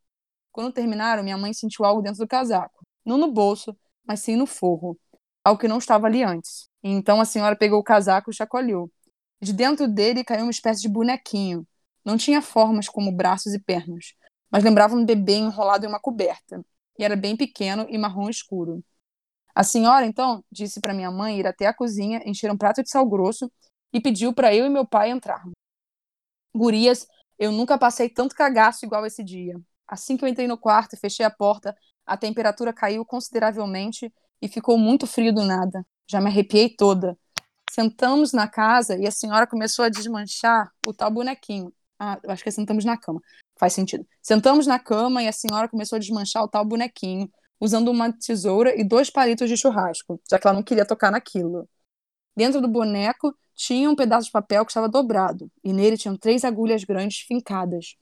Quando 0.52 0.72
terminaram, 0.72 1.22
minha 1.22 1.38
mãe 1.38 1.52
sentiu 1.52 1.84
algo 1.84 2.02
dentro 2.02 2.18
do 2.18 2.28
casaco. 2.28 2.84
Não 3.04 3.16
no 3.16 3.30
bolso, 3.30 3.76
mas 4.06 4.20
sim 4.20 4.36
no 4.36 4.46
forro. 4.46 4.98
Algo 5.44 5.60
que 5.60 5.68
não 5.68 5.78
estava 5.78 6.06
ali 6.06 6.22
antes. 6.22 6.68
E 6.82 6.90
então 6.90 7.20
a 7.20 7.24
senhora 7.24 7.56
pegou 7.56 7.78
o 7.78 7.84
casaco 7.84 8.30
e 8.30 8.34
chacoalhou. 8.34 8.90
De 9.40 9.52
dentro 9.52 9.86
dele 9.86 10.24
caiu 10.24 10.42
uma 10.42 10.50
espécie 10.50 10.82
de 10.82 10.88
bonequinho. 10.88 11.66
Não 12.04 12.16
tinha 12.16 12.42
formas 12.42 12.88
como 12.88 13.12
braços 13.12 13.54
e 13.54 13.58
pernas, 13.58 14.14
mas 14.50 14.64
lembrava 14.64 14.94
um 14.94 15.04
bebê 15.04 15.34
enrolado 15.34 15.84
em 15.84 15.88
uma 15.88 16.00
coberta. 16.00 16.64
E 16.98 17.04
era 17.04 17.14
bem 17.14 17.36
pequeno 17.36 17.86
e 17.88 17.96
marrom 17.96 18.28
escuro. 18.28 18.82
A 19.54 19.62
senhora, 19.64 20.06
então, 20.06 20.44
disse 20.50 20.80
para 20.80 20.94
minha 20.94 21.10
mãe 21.10 21.38
ir 21.38 21.46
até 21.46 21.66
a 21.66 21.74
cozinha, 21.74 22.22
encher 22.24 22.50
um 22.50 22.56
prato 22.56 22.82
de 22.82 22.90
sal 22.90 23.06
grosso 23.08 23.50
e 23.92 24.00
pediu 24.00 24.32
para 24.32 24.54
eu 24.54 24.66
e 24.66 24.70
meu 24.70 24.86
pai 24.86 25.10
entrarmos. 25.10 25.54
Gurias, 26.54 27.06
eu 27.38 27.52
nunca 27.52 27.78
passei 27.78 28.08
tanto 28.08 28.34
cagaço 28.34 28.84
igual 28.84 29.06
esse 29.06 29.22
dia. 29.22 29.54
Assim 29.86 30.16
que 30.16 30.24
eu 30.24 30.28
entrei 30.28 30.46
no 30.46 30.58
quarto 30.58 30.94
e 30.94 30.98
fechei 30.98 31.24
a 31.24 31.30
porta, 31.30 31.76
a 32.04 32.16
temperatura 32.16 32.72
caiu 32.72 33.04
consideravelmente 33.04 34.12
e 34.40 34.48
ficou 34.48 34.78
muito 34.78 35.06
frio 35.06 35.32
do 35.32 35.44
nada. 35.44 35.84
Já 36.10 36.20
me 36.20 36.28
arrepiei 36.28 36.68
toda. 36.70 37.18
Sentamos 37.70 38.32
na 38.32 38.48
casa 38.48 38.96
e 38.96 39.06
a 39.06 39.10
senhora 39.10 39.46
começou 39.46 39.84
a 39.84 39.88
desmanchar 39.88 40.72
o 40.86 40.92
tal 40.92 41.10
bonequinho. 41.10 41.72
Ah, 41.98 42.18
eu 42.22 42.30
acho 42.30 42.42
que 42.42 42.50
sentamos 42.50 42.84
na 42.84 42.96
cama. 42.96 43.20
Faz 43.58 43.72
sentido. 43.72 44.06
Sentamos 44.22 44.66
na 44.66 44.78
cama 44.78 45.22
e 45.22 45.28
a 45.28 45.32
senhora 45.32 45.68
começou 45.68 45.96
a 45.96 45.98
desmanchar 45.98 46.42
o 46.44 46.48
tal 46.48 46.64
bonequinho, 46.64 47.30
usando 47.60 47.90
uma 47.90 48.12
tesoura 48.12 48.78
e 48.78 48.84
dois 48.84 49.10
palitos 49.10 49.48
de 49.48 49.56
churrasco, 49.56 50.20
já 50.30 50.38
que 50.38 50.46
ela 50.46 50.56
não 50.56 50.62
queria 50.62 50.86
tocar 50.86 51.10
naquilo. 51.10 51.68
Dentro 52.36 52.60
do 52.60 52.68
boneco 52.68 53.36
tinha 53.54 53.90
um 53.90 53.96
pedaço 53.96 54.26
de 54.26 54.32
papel 54.32 54.64
que 54.64 54.70
estava 54.70 54.88
dobrado, 54.88 55.50
e 55.64 55.72
nele 55.72 55.98
tinham 55.98 56.16
três 56.16 56.44
agulhas 56.44 56.84
grandes 56.84 57.18
fincadas. 57.20 57.96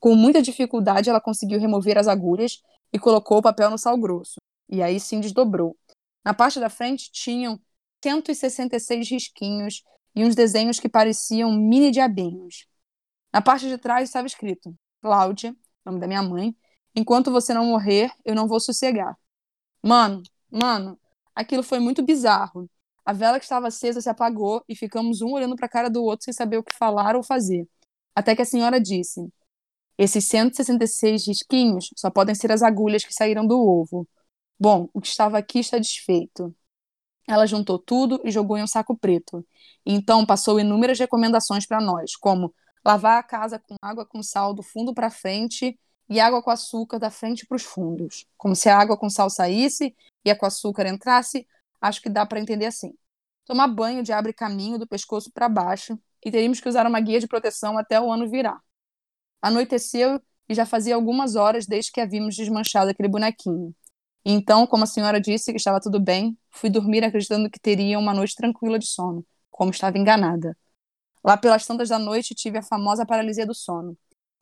Com 0.00 0.14
muita 0.14 0.40
dificuldade, 0.40 1.10
ela 1.10 1.20
conseguiu 1.20 1.60
remover 1.60 1.98
as 1.98 2.08
agulhas 2.08 2.62
e 2.90 2.98
colocou 2.98 3.38
o 3.38 3.42
papel 3.42 3.70
no 3.70 3.76
sal 3.76 3.98
grosso. 3.98 4.36
E 4.68 4.82
aí 4.82 4.98
sim 4.98 5.20
desdobrou. 5.20 5.76
Na 6.24 6.32
parte 6.32 6.58
da 6.58 6.70
frente 6.70 7.10
tinham 7.12 7.60
166 8.02 9.10
risquinhos 9.10 9.82
e 10.14 10.24
uns 10.24 10.34
desenhos 10.34 10.80
que 10.80 10.88
pareciam 10.88 11.52
mini 11.52 11.90
diabinhos. 11.90 12.66
Na 13.32 13.40
parte 13.40 13.68
de 13.68 13.78
trás 13.78 14.08
estava 14.08 14.26
escrito: 14.26 14.74
Cláudia, 15.00 15.56
nome 15.84 16.00
da 16.00 16.06
minha 16.06 16.22
mãe, 16.22 16.54
enquanto 16.94 17.30
você 17.30 17.54
não 17.54 17.66
morrer, 17.66 18.10
eu 18.24 18.34
não 18.34 18.46
vou 18.46 18.60
sossegar. 18.60 19.16
Mano, 19.82 20.22
mano, 20.50 20.98
aquilo 21.34 21.62
foi 21.62 21.78
muito 21.80 22.02
bizarro. 22.02 22.68
A 23.04 23.12
vela 23.12 23.38
que 23.38 23.44
estava 23.44 23.68
acesa 23.68 24.00
se 24.00 24.08
apagou 24.08 24.62
e 24.68 24.76
ficamos 24.76 25.22
um 25.22 25.32
olhando 25.32 25.56
para 25.56 25.66
a 25.66 25.68
cara 25.68 25.90
do 25.90 26.04
outro 26.04 26.24
sem 26.24 26.34
saber 26.34 26.58
o 26.58 26.62
que 26.62 26.76
falar 26.76 27.16
ou 27.16 27.22
fazer. 27.22 27.68
Até 28.14 28.36
que 28.36 28.42
a 28.42 28.44
senhora 28.44 28.80
disse: 28.80 29.20
Esses 29.98 30.24
166 30.26 31.26
risquinhos 31.26 31.90
só 31.96 32.10
podem 32.10 32.34
ser 32.34 32.52
as 32.52 32.62
agulhas 32.62 33.04
que 33.04 33.14
saíram 33.14 33.46
do 33.46 33.58
ovo. 33.58 34.08
Bom, 34.58 34.88
o 34.94 35.00
que 35.00 35.08
estava 35.08 35.38
aqui 35.38 35.58
está 35.60 35.78
desfeito. 35.78 36.54
Ela 37.26 37.46
juntou 37.46 37.78
tudo 37.78 38.20
e 38.24 38.30
jogou 38.30 38.56
em 38.56 38.62
um 38.62 38.66
saco 38.66 38.96
preto. 38.96 39.46
Então 39.86 40.26
passou 40.26 40.58
inúmeras 40.58 40.98
recomendações 40.98 41.66
para 41.66 41.80
nós, 41.80 42.16
como 42.16 42.54
lavar 42.84 43.18
a 43.18 43.22
casa 43.22 43.58
com 43.58 43.76
água 43.80 44.04
com 44.04 44.22
sal 44.22 44.52
do 44.52 44.62
fundo 44.62 44.92
para 44.92 45.10
frente 45.10 45.78
e 46.08 46.20
água 46.20 46.42
com 46.42 46.50
açúcar 46.50 46.98
da 46.98 47.10
frente 47.10 47.46
para 47.46 47.56
os 47.56 47.62
fundos. 47.62 48.26
Como 48.36 48.54
se 48.56 48.68
a 48.68 48.78
água 48.78 48.96
com 48.96 49.08
sal 49.08 49.30
saísse 49.30 49.94
e 50.24 50.30
a 50.30 50.36
com 50.36 50.46
açúcar 50.46 50.86
entrasse, 50.86 51.46
acho 51.80 52.02
que 52.02 52.10
dá 52.10 52.26
para 52.26 52.40
entender 52.40 52.66
assim. 52.66 52.92
Tomar 53.44 53.68
banho 53.68 54.02
de 54.02 54.12
abre 54.12 54.32
caminho 54.32 54.78
do 54.78 54.86
pescoço 54.86 55.30
para 55.32 55.48
baixo 55.48 55.98
e 56.24 56.30
teríamos 56.30 56.60
que 56.60 56.68
usar 56.68 56.86
uma 56.86 57.00
guia 57.00 57.18
de 57.18 57.26
proteção 57.26 57.78
até 57.78 58.00
o 58.00 58.10
ano 58.12 58.28
virar. 58.28 58.60
Anoiteceu 59.40 60.20
e 60.48 60.54
já 60.54 60.66
fazia 60.66 60.94
algumas 60.94 61.34
horas 61.34 61.66
desde 61.66 61.90
que 61.90 62.00
havíamos 62.00 62.36
desmanchado 62.36 62.90
aquele 62.90 63.08
bonequinho. 63.08 63.74
Então, 64.24 64.66
como 64.66 64.84
a 64.84 64.86
senhora 64.86 65.20
disse 65.20 65.50
que 65.50 65.56
estava 65.56 65.80
tudo 65.80 66.00
bem, 66.00 66.38
fui 66.52 66.70
dormir 66.70 67.04
acreditando 67.04 67.50
que 67.50 67.58
teria 67.60 67.98
uma 67.98 68.14
noite 68.14 68.36
tranquila 68.36 68.78
de 68.78 68.86
sono, 68.86 69.26
como 69.50 69.70
estava 69.70 69.98
enganada. 69.98 70.56
Lá 71.24 71.36
pelas 71.36 71.66
tantas 71.66 71.88
da 71.88 71.98
noite 71.98 72.34
tive 72.34 72.58
a 72.58 72.62
famosa 72.62 73.06
paralisia 73.06 73.46
do 73.46 73.54
sono 73.54 73.96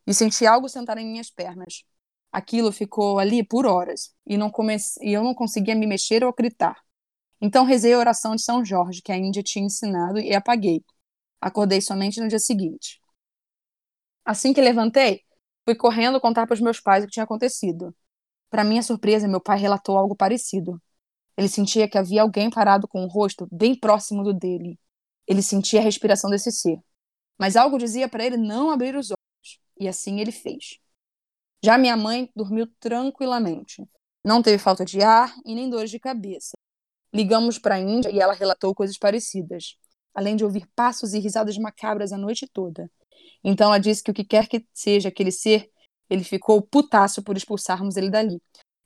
e 0.06 0.14
senti 0.14 0.46
algo 0.46 0.68
sentar 0.68 0.98
em 0.98 1.06
minhas 1.06 1.30
pernas. 1.30 1.84
Aquilo 2.32 2.72
ficou 2.72 3.18
ali 3.18 3.44
por 3.44 3.66
horas 3.66 4.14
e, 4.26 4.36
não 4.36 4.50
comece... 4.50 4.98
e 5.04 5.12
eu 5.12 5.22
não 5.22 5.34
conseguia 5.34 5.74
me 5.74 5.86
mexer 5.86 6.24
ou 6.24 6.32
gritar. 6.32 6.76
Então 7.40 7.64
rezei 7.64 7.92
a 7.94 7.98
oração 7.98 8.36
de 8.36 8.42
São 8.42 8.64
Jorge, 8.64 9.02
que 9.02 9.12
a 9.12 9.16
Índia 9.16 9.42
tinha 9.42 9.64
ensinado, 9.64 10.18
e 10.18 10.34
apaguei. 10.34 10.84
Acordei 11.40 11.80
somente 11.80 12.20
no 12.20 12.28
dia 12.28 12.38
seguinte. 12.38 13.00
Assim 14.24 14.52
que 14.52 14.60
levantei, 14.60 15.22
fui 15.64 15.74
correndo 15.74 16.20
contar 16.20 16.46
para 16.46 16.54
os 16.54 16.60
meus 16.60 16.80
pais 16.80 17.04
o 17.04 17.06
que 17.06 17.12
tinha 17.12 17.24
acontecido. 17.24 17.94
Para 18.50 18.64
minha 18.64 18.82
surpresa, 18.82 19.28
meu 19.28 19.40
pai 19.40 19.58
relatou 19.58 19.96
algo 19.98 20.16
parecido. 20.16 20.80
Ele 21.40 21.48
sentia 21.48 21.88
que 21.88 21.96
havia 21.96 22.20
alguém 22.20 22.50
parado 22.50 22.86
com 22.86 23.02
o 23.02 23.08
rosto 23.08 23.48
bem 23.50 23.74
próximo 23.74 24.22
do 24.22 24.34
dele. 24.34 24.78
Ele 25.26 25.40
sentia 25.40 25.80
a 25.80 25.82
respiração 25.82 26.28
desse 26.28 26.52
ser. 26.52 26.78
Mas 27.38 27.56
algo 27.56 27.78
dizia 27.78 28.10
para 28.10 28.26
ele 28.26 28.36
não 28.36 28.70
abrir 28.70 28.94
os 28.94 29.10
olhos, 29.10 29.58
e 29.78 29.88
assim 29.88 30.20
ele 30.20 30.32
fez. 30.32 30.78
Já 31.64 31.78
minha 31.78 31.96
mãe 31.96 32.30
dormiu 32.36 32.66
tranquilamente. 32.78 33.82
Não 34.22 34.42
teve 34.42 34.58
falta 34.58 34.84
de 34.84 35.02
ar 35.02 35.34
e 35.42 35.54
nem 35.54 35.70
dores 35.70 35.90
de 35.90 35.98
cabeça. 35.98 36.52
Ligamos 37.10 37.58
para 37.58 37.76
a 37.76 37.80
Índia 37.80 38.10
e 38.10 38.20
ela 38.20 38.34
relatou 38.34 38.74
coisas 38.74 38.98
parecidas, 38.98 39.78
além 40.14 40.36
de 40.36 40.44
ouvir 40.44 40.68
passos 40.76 41.14
e 41.14 41.18
risadas 41.20 41.56
macabras 41.56 42.12
a 42.12 42.18
noite 42.18 42.46
toda. 42.52 42.90
Então 43.42 43.68
ela 43.68 43.78
disse 43.78 44.02
que 44.02 44.10
o 44.10 44.14
que 44.14 44.24
quer 44.24 44.46
que 44.46 44.66
seja 44.74 45.08
aquele 45.08 45.32
ser, 45.32 45.70
ele 46.10 46.22
ficou 46.22 46.60
putaço 46.60 47.22
por 47.22 47.34
expulsarmos 47.34 47.96
ele 47.96 48.10
dali. 48.10 48.42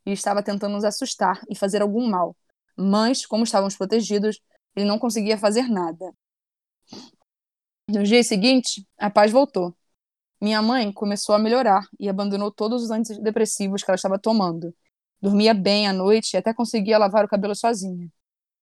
E 0.07 0.13
estava 0.13 0.41
tentando 0.41 0.75
nos 0.75 0.85
assustar 0.85 1.43
e 1.51 1.57
fazer 1.57 1.83
algum 1.83 2.09
mal. 2.09 2.37
Mas, 2.77 3.27
como 3.27 3.45
estávamos 3.45 3.77
protegidos, 3.77 4.41
ele 4.75 4.87
não 4.87 4.99
conseguia 4.99 5.39
fazer 5.39 5.69
nada. 5.69 6.13
No 7.89 8.03
dia 8.03 8.23
seguinte, 8.23 8.87
a 8.99 9.11
paz 9.11 9.31
voltou. 9.31 9.75
Minha 10.41 10.61
mãe 10.63 10.93
começou 10.93 11.35
a 11.35 11.39
melhorar 11.39 11.87
e 11.99 12.09
abandonou 12.09 12.51
todos 12.51 12.83
os 12.83 12.91
antidepressivos 12.91 13.83
que 13.83 13.91
ela 13.91 13.97
estava 13.97 14.19
tomando. 14.19 14.75
Dormia 15.21 15.55
bem 15.55 15.87
à 15.87 15.93
noite 15.93 16.35
e 16.35 16.37
até 16.37 16.53
conseguia 16.53 16.99
lavar 16.99 17.25
o 17.25 17.29
cabelo 17.29 17.55
sozinha. 17.55 18.11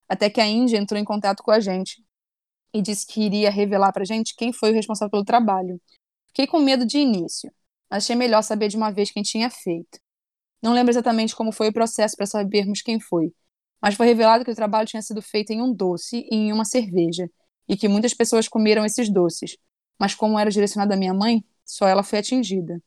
Até 0.08 0.30
que 0.30 0.40
a 0.40 0.46
Índia 0.46 0.78
entrou 0.78 1.00
em 1.00 1.04
contato 1.04 1.42
com 1.42 1.50
a 1.50 1.60
gente 1.60 2.04
e 2.72 2.80
disse 2.82 3.06
que 3.06 3.22
iria 3.22 3.50
revelar 3.50 3.92
pra 3.92 4.04
gente 4.04 4.34
quem 4.36 4.52
foi 4.52 4.70
o 4.70 4.74
responsável 4.74 5.10
pelo 5.10 5.24
trabalho. 5.24 5.80
Fiquei 6.28 6.46
com 6.46 6.58
medo 6.60 6.86
de 6.86 6.98
início, 6.98 7.52
achei 7.90 8.16
melhor 8.16 8.42
saber 8.42 8.68
de 8.68 8.76
uma 8.76 8.90
vez 8.90 9.10
quem 9.10 9.22
tinha 9.22 9.50
feito. 9.50 9.98
Não 10.62 10.72
lembro 10.72 10.90
exatamente 10.92 11.34
como 11.34 11.52
foi 11.52 11.68
o 11.68 11.72
processo 11.72 12.16
para 12.16 12.26
sabermos 12.26 12.82
quem 12.82 13.00
foi, 13.00 13.32
mas 13.82 13.96
foi 13.96 14.06
revelado 14.06 14.44
que 14.44 14.50
o 14.50 14.54
trabalho 14.54 14.86
tinha 14.86 15.02
sido 15.02 15.20
feito 15.20 15.50
em 15.50 15.60
um 15.60 15.74
doce 15.74 16.26
e 16.30 16.36
em 16.36 16.52
uma 16.52 16.64
cerveja, 16.64 17.28
e 17.68 17.76
que 17.76 17.88
muitas 17.88 18.14
pessoas 18.14 18.48
comeram 18.48 18.84
esses 18.84 19.12
doces, 19.12 19.56
mas 19.98 20.14
como 20.14 20.38
era 20.38 20.50
direcionado 20.50 20.92
à 20.94 20.96
minha 20.96 21.12
mãe, 21.12 21.44
só 21.64 21.88
ela 21.88 22.02
foi 22.02 22.20
atingida. 22.20 22.80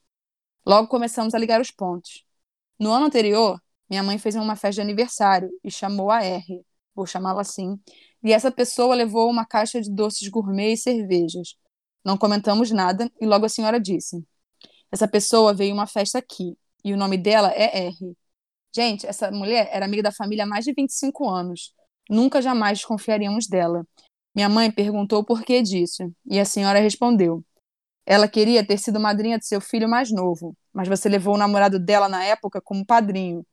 Logo 0.66 0.88
começamos 0.88 1.34
a 1.34 1.38
ligar 1.38 1.60
os 1.62 1.72
pontos. 1.72 2.24
No 2.80 2.92
ano 2.92 3.06
anterior, 3.06 3.62
minha 3.90 4.04
mãe 4.04 4.18
fez 4.18 4.36
uma 4.36 4.56
festa 4.56 4.76
de 4.76 4.82
aniversário 4.82 5.50
e 5.64 5.70
chamou 5.70 6.10
a 6.10 6.24
R, 6.24 6.66
vou 6.96 7.06
chamá-la 7.06 7.42
assim, 7.42 7.80
e 8.24 8.34
essa 8.34 8.52
pessoa 8.52 8.96
levou 8.96 9.30
uma 9.30 9.46
caixa 9.46 9.82
de 9.82 9.92
doces 9.92 10.28
gourmet 10.30 10.74
e 10.74 10.78
cervejas. 10.78 11.56
Não 12.04 12.18
comentamos 12.18 12.72
nada 12.72 13.12
e 13.20 13.26
logo 13.26 13.46
a 13.46 13.50
senhora 13.50 13.80
disse: 13.80 14.26
Essa 14.92 15.08
pessoa 15.08 15.54
veio 15.54 15.74
uma 15.74 15.88
festa 15.88 16.20
aqui 16.20 16.58
e 16.84 16.94
o 16.94 16.98
nome 16.98 17.18
dela 17.18 17.52
é 17.52 17.88
R. 17.88 18.18
Gente, 18.76 19.08
essa 19.08 19.32
mulher 19.32 19.70
era 19.72 19.86
amiga 19.86 20.04
da 20.04 20.12
família 20.12 20.44
há 20.44 20.48
mais 20.48 20.66
de 20.66 20.74
25 20.74 21.30
anos. 21.30 21.74
Nunca 22.10 22.42
jamais 22.42 22.80
desconfiaríamos 22.80 23.48
dela. 23.48 23.88
Minha 24.36 24.50
mãe 24.50 24.70
perguntou 24.70 25.20
o 25.22 25.26
porquê 25.26 25.62
disso 25.62 26.14
e 26.26 26.38
a 26.42 26.44
senhora 26.44 26.80
respondeu: 26.80 27.42
Ela 28.06 28.28
queria 28.28 28.68
ter 28.68 28.78
sido 28.78 29.00
madrinha 29.00 29.40
de 29.40 29.48
seu 29.48 29.62
filho 29.62 29.90
mais 29.90 30.12
novo, 30.12 30.58
mas 30.74 30.90
você 30.90 31.08
levou 31.08 31.36
o 31.36 31.38
namorado 31.38 31.80
dela 31.80 32.10
na 32.10 32.26
época 32.26 32.62
como 32.62 32.86
padrinho 32.86 33.46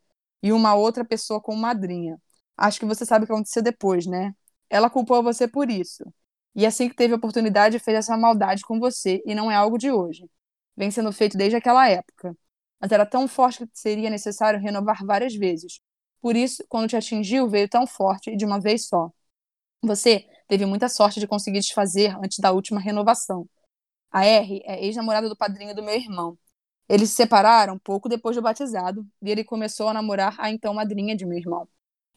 e 0.43 0.53
uma 0.53 0.75
outra 0.75 1.05
pessoa 1.05 1.41
como 1.41 1.59
madrinha. 1.59 2.19
Acho 2.57 2.81
que 2.81 2.87
você 2.87 3.07
sabe 3.07 3.25
o 3.25 3.27
que 3.29 3.33
aconteceu 3.33 3.63
depois, 3.63 4.07
né? 4.07 4.35
Ela 4.69 4.91
culpou 4.91 5.23
você 5.23 5.47
por 5.49 5.71
isso. 5.71 6.05
E 6.55 6.67
assim 6.67 6.89
que 6.89 6.97
teve 6.97 7.15
a 7.15 7.17
oportunidade, 7.17 7.79
fez 7.79 7.99
essa 7.99 8.17
maldade 8.17 8.63
com 8.65 8.81
você, 8.81 9.23
e 9.25 9.35
não 9.37 9.51
é 9.51 9.55
algo 9.57 9.79
de 9.79 9.93
hoje. 9.93 10.29
Vem 10.77 10.91
sendo 10.91 11.13
feito 11.13 11.39
desde 11.39 11.57
aquela 11.57 11.89
época. 11.89 12.37
Mas 12.83 12.91
era 12.91 13.07
tão 13.07 13.29
forte 13.29 13.65
que 13.65 13.79
seria 13.79 14.11
necessário 14.11 14.59
renovar 14.61 15.07
várias 15.07 15.37
vezes. 15.37 15.79
Por 16.21 16.35
isso, 16.35 16.65
quando 16.69 16.89
te 16.89 16.97
atingiu, 16.97 17.49
veio 17.49 17.69
tão 17.69 17.87
forte 17.87 18.31
e 18.31 18.37
de 18.37 18.45
uma 18.45 18.61
vez 18.61 18.89
só. 18.89 19.09
Você 19.83 20.27
teve 20.49 20.67
muita 20.67 20.89
sorte 20.89 21.21
de 21.21 21.29
conseguir 21.29 21.61
desfazer 21.61 22.17
antes 22.17 22.39
da 22.41 22.51
última 22.51 22.81
renovação. 22.81 23.49
A 24.11 24.27
R 24.27 24.63
é 24.65 24.85
ex-namorada 24.85 25.29
do 25.29 25.37
padrinho 25.37 25.75
do 25.75 25.83
meu 25.83 25.95
irmão. 25.95 26.37
Eles 26.89 27.11
se 27.11 27.17
separaram 27.17 27.79
pouco 27.79 28.09
depois 28.09 28.37
do 28.37 28.43
batizado 28.43 29.07
e 29.23 29.31
ele 29.31 29.45
começou 29.45 29.89
a 29.89 29.95
namorar 29.95 30.35
a 30.39 30.51
então 30.51 30.75
madrinha 30.75 31.17
de 31.17 31.25
meu 31.25 31.39
irmão. 31.39 31.69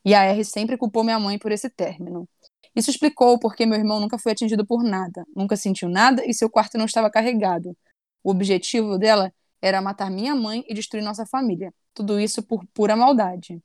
E 0.04 0.14
a 0.14 0.24
R 0.24 0.44
sempre 0.44 0.78
culpou 0.78 1.04
minha 1.04 1.20
mãe 1.20 1.38
por 1.38 1.52
esse 1.52 1.70
término. 1.70 2.28
Isso 2.76 2.90
explicou 2.90 3.40
porque 3.40 3.66
meu 3.66 3.78
irmão 3.78 4.00
nunca 4.00 4.18
foi 4.18 4.32
atingido 4.34 4.66
por 4.66 4.84
nada, 4.84 5.26
nunca 5.36 5.56
sentiu 5.56 5.88
nada 5.90 6.26
e 6.26 6.34
seu 6.34 6.50
quarto 6.50 6.78
não 6.78 6.86
estava 6.86 7.10
carregado. 7.10 7.78
O 8.24 8.32
objetivo 8.32 8.98
dela 8.98 9.32
era 9.62 9.82
matar 9.82 10.10
minha 10.10 10.36
mãe 10.36 10.64
e 10.68 10.74
destruir 10.74 11.04
nossa 11.04 11.26
família. 11.26 11.74
Tudo 11.94 12.20
isso 12.20 12.44
por 12.44 12.66
pura 12.74 12.96
maldade. 12.96 13.62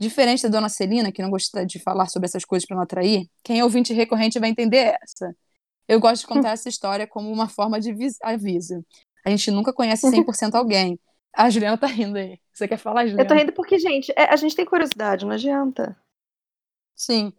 Diferente 0.00 0.44
da 0.44 0.48
dona 0.48 0.68
Celina, 0.68 1.10
que 1.10 1.20
não 1.20 1.30
gosta 1.30 1.66
de 1.66 1.78
falar 1.78 2.06
sobre 2.06 2.26
essas 2.26 2.44
coisas 2.44 2.66
para 2.66 2.76
não 2.76 2.84
atrair, 2.84 3.28
quem 3.42 3.58
é 3.58 3.64
ouvinte 3.64 3.92
recorrente 3.92 4.38
vai 4.38 4.48
entender 4.48 4.96
essa. 5.02 5.34
Eu 5.88 5.98
gosto 5.98 6.22
de 6.22 6.26
contar 6.28 6.50
essa 6.50 6.68
história 6.68 7.06
como 7.06 7.30
uma 7.30 7.48
forma 7.48 7.80
de 7.80 7.94
aviso. 8.22 8.84
A 9.24 9.30
gente 9.30 9.50
nunca 9.50 9.72
conhece 9.72 10.06
100% 10.06 10.54
alguém. 10.54 10.98
A 11.34 11.50
Juliana 11.50 11.76
tá 11.76 11.86
rindo 11.86 12.16
aí. 12.16 12.38
Você 12.52 12.66
quer 12.66 12.78
falar, 12.78 13.06
Juliana? 13.06 13.22
Eu 13.22 13.26
tô 13.26 13.34
rindo 13.34 13.52
porque, 13.52 13.78
gente, 13.78 14.12
é, 14.16 14.24
a 14.32 14.36
gente 14.36 14.54
tem 14.54 14.64
curiosidade, 14.64 15.24
não 15.24 15.32
adianta. 15.32 15.96
Sim. 16.94 17.32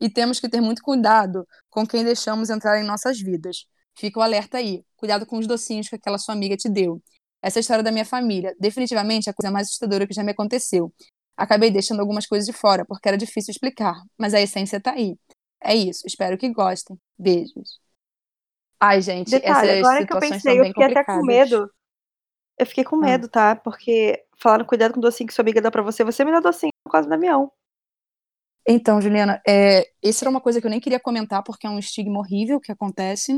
E 0.00 0.08
temos 0.08 0.40
que 0.40 0.48
ter 0.48 0.60
muito 0.60 0.82
cuidado 0.82 1.46
com 1.68 1.86
quem 1.86 2.04
deixamos 2.04 2.50
entrar 2.50 2.80
em 2.80 2.84
nossas 2.84 3.20
vidas. 3.20 3.66
Fica 3.96 4.18
o 4.18 4.22
alerta 4.22 4.58
aí. 4.58 4.84
Cuidado 4.96 5.26
com 5.26 5.38
os 5.38 5.46
docinhos 5.46 5.88
que 5.88 5.96
aquela 5.96 6.18
sua 6.18 6.34
amiga 6.34 6.56
te 6.56 6.68
deu. 6.68 7.02
Essa 7.42 7.58
é 7.58 7.60
história 7.60 7.82
da 7.82 7.92
minha 7.92 8.04
família. 8.04 8.54
Definitivamente 8.58 9.30
a 9.30 9.34
coisa 9.34 9.50
mais 9.50 9.68
assustadora 9.68 10.06
que 10.06 10.14
já 10.14 10.22
me 10.22 10.32
aconteceu. 10.32 10.92
Acabei 11.36 11.70
deixando 11.70 12.00
algumas 12.00 12.26
coisas 12.26 12.46
de 12.46 12.52
fora, 12.52 12.84
porque 12.84 13.08
era 13.08 13.16
difícil 13.16 13.52
explicar, 13.52 13.94
mas 14.18 14.34
a 14.34 14.40
essência 14.40 14.80
tá 14.80 14.92
aí. 14.92 15.16
É 15.62 15.74
isso. 15.74 16.06
Espero 16.06 16.36
que 16.36 16.52
gostem. 16.52 16.98
Beijos. 17.18 17.80
Ai, 18.78 19.00
gente, 19.02 19.30
Detalhe, 19.30 19.78
agora 19.78 20.06
que 20.06 20.12
eu 20.12 20.20
pensei, 20.20 20.60
eu 20.60 20.64
fiquei 20.64 20.84
até 20.84 21.04
com 21.04 21.22
medo 21.22 21.70
eu 22.60 22.66
fiquei 22.66 22.84
com 22.84 22.96
ah. 22.96 23.00
medo, 23.00 23.26
tá? 23.26 23.56
Porque 23.56 24.22
falaram 24.36 24.66
cuidado 24.66 24.92
com 24.92 24.98
o 24.98 25.02
docinho 25.02 25.26
que 25.26 25.32
sua 25.32 25.42
amiga 25.42 25.62
dá 25.62 25.70
pra 25.70 25.82
você. 25.82 26.04
Você 26.04 26.22
me 26.24 26.30
dá 26.30 26.40
docinho 26.40 26.72
por 26.84 26.92
causa 26.92 27.08
do 27.08 27.14
avião. 27.14 27.50
Então, 28.68 29.00
Juliana, 29.00 29.40
é, 29.48 29.90
isso 30.02 30.22
era 30.22 30.30
uma 30.30 30.42
coisa 30.42 30.60
que 30.60 30.66
eu 30.66 30.70
nem 30.70 30.78
queria 30.78 31.00
comentar 31.00 31.42
porque 31.42 31.66
é 31.66 31.70
um 31.70 31.78
estigma 31.78 32.18
horrível 32.18 32.60
que 32.60 32.70
acontece. 32.70 33.32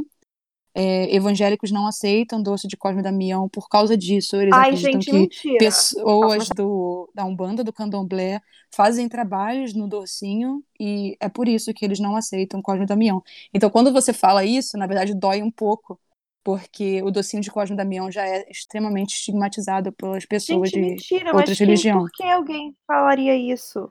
É, 0.74 1.14
evangélicos 1.14 1.70
não 1.70 1.87
aceitam 1.87 2.42
doce 2.42 2.66
de 2.66 2.76
Cosme 2.78 3.00
e 3.00 3.02
Damião 3.02 3.48
por 3.48 3.68
causa 3.68 3.96
disso. 3.96 4.37
Eles 4.37 4.54
Ai, 4.54 4.70
acreditam 4.70 4.92
gente, 4.92 5.11
que 5.11 5.12
mentira. 5.12 5.58
pessoas 5.58 6.48
do, 6.48 7.11
da 7.14 7.24
Umbanda, 7.24 7.62
do 7.62 7.72
Candomblé, 7.72 8.40
fazem 8.74 9.08
trabalhos 9.08 9.74
no 9.74 9.87
docinho 9.87 10.64
e 10.80 11.16
é 11.20 11.28
por 11.28 11.46
isso 11.46 11.74
que 11.74 11.85
eles 11.85 12.00
não 12.00 12.16
aceitam 12.16 12.62
Cosme 12.62 12.85
e 12.85 12.87
Damião. 12.87 13.22
Então, 13.52 13.68
quando 13.68 13.92
você 13.92 14.12
fala 14.12 14.44
isso, 14.44 14.78
na 14.78 14.87
verdade, 14.87 15.14
dói 15.14 15.42
um 15.42 15.50
pouco, 15.50 16.00
porque 16.42 17.02
o 17.02 17.11
docinho 17.11 17.42
de 17.42 17.50
Cosme 17.50 17.76
Damião 17.76 18.11
já 18.11 18.26
é 18.26 18.50
extremamente 18.50 19.14
estigmatizado 19.14 19.92
pelas 19.92 20.24
pessoas 20.24 20.70
Gente, 20.70 20.80
de 20.80 20.90
mentira, 20.90 21.37
outras 21.37 21.58
religiões. 21.58 22.02
Por 22.02 22.12
que 22.12 22.22
alguém 22.24 22.74
falaria 22.87 23.37
isso? 23.37 23.90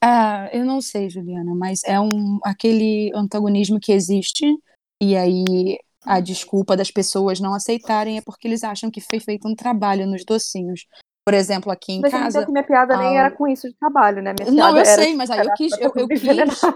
Ah, 0.00 0.48
eu 0.52 0.64
não 0.64 0.80
sei, 0.80 1.10
Juliana, 1.10 1.54
mas 1.54 1.82
é 1.84 1.98
um 1.98 2.38
aquele 2.44 3.10
antagonismo 3.14 3.80
que 3.80 3.90
existe 3.90 4.46
e 5.00 5.16
aí 5.16 5.78
a 6.04 6.20
desculpa 6.20 6.76
das 6.76 6.90
pessoas 6.90 7.40
não 7.40 7.54
aceitarem 7.54 8.18
é 8.18 8.22
porque 8.22 8.48
eles 8.48 8.64
acham 8.64 8.90
que 8.90 9.00
foi 9.00 9.20
feito 9.20 9.46
um 9.48 9.54
trabalho 9.54 10.06
nos 10.06 10.24
docinhos. 10.24 10.86
Por 11.24 11.34
exemplo, 11.34 11.70
aqui 11.70 11.92
em 11.92 12.00
mas 12.00 12.10
casa. 12.10 12.46
Que 12.46 12.50
minha 12.50 12.64
piada 12.64 12.94
ah, 12.94 12.98
nem 12.98 13.18
era 13.18 13.30
com 13.30 13.46
isso 13.46 13.68
de 13.68 13.74
trabalho, 13.74 14.22
né? 14.22 14.34
Minha 14.38 14.50
não, 14.50 14.78
eu 14.78 14.84
sei, 14.86 15.14
mas 15.14 15.30
aí 15.30 15.46
eu 15.46 15.52
quis, 15.52 15.72
eu, 15.78 15.92
eu 15.94 16.08
quis 16.08 16.22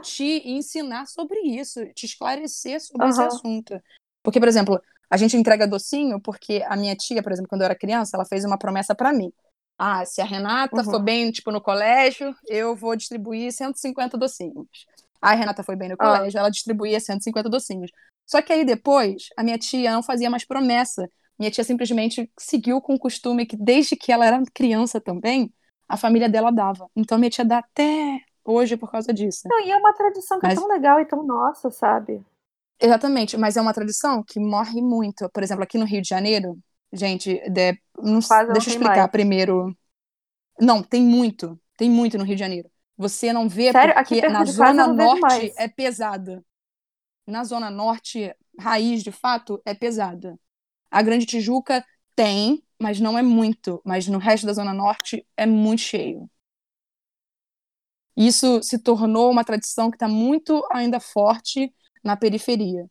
te 0.02 0.42
ensinar 0.44 1.06
sobre 1.06 1.40
isso, 1.40 1.80
te 1.94 2.04
esclarecer 2.04 2.78
sobre 2.80 3.04
uhum. 3.04 3.10
esse 3.10 3.22
assunto. 3.22 3.80
Porque, 4.22 4.38
por 4.38 4.48
exemplo, 4.48 4.78
a 5.10 5.16
gente 5.16 5.36
entrega 5.36 5.66
docinho 5.66 6.20
porque 6.20 6.62
a 6.68 6.76
minha 6.76 6.94
tia, 6.94 7.22
por 7.22 7.32
exemplo, 7.32 7.48
quando 7.48 7.62
eu 7.62 7.66
era 7.66 7.74
criança, 7.74 8.16
ela 8.16 8.26
fez 8.26 8.44
uma 8.44 8.58
promessa 8.58 8.94
para 8.94 9.12
mim. 9.12 9.32
Ah, 9.78 10.04
se 10.04 10.20
a 10.20 10.24
Renata 10.24 10.76
uhum. 10.76 10.84
for 10.84 11.02
bem, 11.02 11.30
tipo, 11.30 11.50
no 11.50 11.60
colégio, 11.60 12.34
eu 12.46 12.76
vou 12.76 12.94
distribuir 12.94 13.50
150 13.50 14.18
docinhos. 14.18 14.86
a 15.20 15.34
Renata 15.34 15.62
foi 15.62 15.76
bem 15.76 15.88
no 15.88 15.96
ah. 15.98 16.16
colégio, 16.18 16.38
ela 16.38 16.50
distribuía 16.50 17.00
150 17.00 17.48
docinhos. 17.48 17.90
Só 18.26 18.40
que 18.40 18.52
aí 18.52 18.64
depois, 18.64 19.28
a 19.36 19.42
minha 19.42 19.58
tia 19.58 19.92
não 19.92 20.02
fazia 20.02 20.30
mais 20.30 20.44
promessa. 20.44 21.08
Minha 21.38 21.50
tia 21.50 21.64
simplesmente 21.64 22.30
seguiu 22.38 22.80
com 22.80 22.94
o 22.94 22.98
costume 22.98 23.46
que, 23.46 23.56
desde 23.56 23.96
que 23.96 24.12
ela 24.12 24.26
era 24.26 24.42
criança 24.54 25.00
também, 25.00 25.52
a 25.88 25.96
família 25.96 26.28
dela 26.28 26.50
dava. 26.50 26.88
Então, 26.96 27.18
minha 27.18 27.30
tia 27.30 27.44
dá 27.44 27.58
até 27.58 28.20
hoje 28.44 28.76
por 28.76 28.90
causa 28.90 29.12
disso. 29.12 29.42
Não, 29.46 29.60
e 29.60 29.70
é 29.70 29.76
uma 29.76 29.92
tradição 29.92 30.38
que 30.38 30.46
é 30.46 30.48
Mas... 30.50 30.58
é 30.58 30.60
tão 30.60 30.68
legal 30.68 31.00
e 31.00 31.04
tão 31.04 31.22
nossa, 31.24 31.70
sabe? 31.70 32.24
Exatamente, 32.80 33.36
mas 33.36 33.56
é 33.56 33.60
uma 33.60 33.72
tradição 33.72 34.24
que 34.24 34.40
morre 34.40 34.82
muito. 34.82 35.28
Por 35.30 35.42
exemplo, 35.42 35.62
aqui 35.62 35.78
no 35.78 35.84
Rio 35.84 36.02
de 36.02 36.08
Janeiro, 36.08 36.58
gente, 36.92 37.40
de, 37.48 37.78
não, 37.96 38.18
deixa 38.18 38.70
eu 38.70 38.72
explicar 38.72 38.96
mais. 38.96 39.10
primeiro. 39.10 39.76
Não, 40.60 40.82
tem 40.82 41.02
muito, 41.02 41.58
tem 41.76 41.88
muito 41.88 42.18
no 42.18 42.24
Rio 42.24 42.34
de 42.34 42.40
Janeiro. 42.40 42.68
Você 42.96 43.32
não 43.32 43.48
vê 43.48 43.70
Sério? 43.70 43.94
porque 43.94 44.28
na 44.28 44.44
zona 44.44 44.88
norte 44.88 45.52
é 45.56 45.68
pesada. 45.68 46.42
Na 47.26 47.44
zona 47.44 47.70
norte, 47.70 48.34
raiz 48.58 49.02
de 49.02 49.12
fato 49.12 49.60
é 49.64 49.74
pesada. 49.74 50.38
A 50.90 51.02
Grande 51.02 51.26
Tijuca 51.26 51.84
tem, 52.16 52.62
mas 52.80 53.00
não 53.00 53.18
é 53.18 53.22
muito. 53.22 53.80
Mas 53.84 54.06
no 54.08 54.18
resto 54.18 54.46
da 54.46 54.52
Zona 54.52 54.74
Norte 54.74 55.26
é 55.36 55.46
muito 55.46 55.80
cheio. 55.82 56.30
Isso 58.16 58.62
se 58.62 58.78
tornou 58.78 59.30
uma 59.30 59.44
tradição 59.44 59.90
que 59.90 59.96
está 59.96 60.08
muito 60.08 60.62
ainda 60.70 61.00
forte 61.00 61.72
na 62.04 62.16
periferia. 62.16 62.86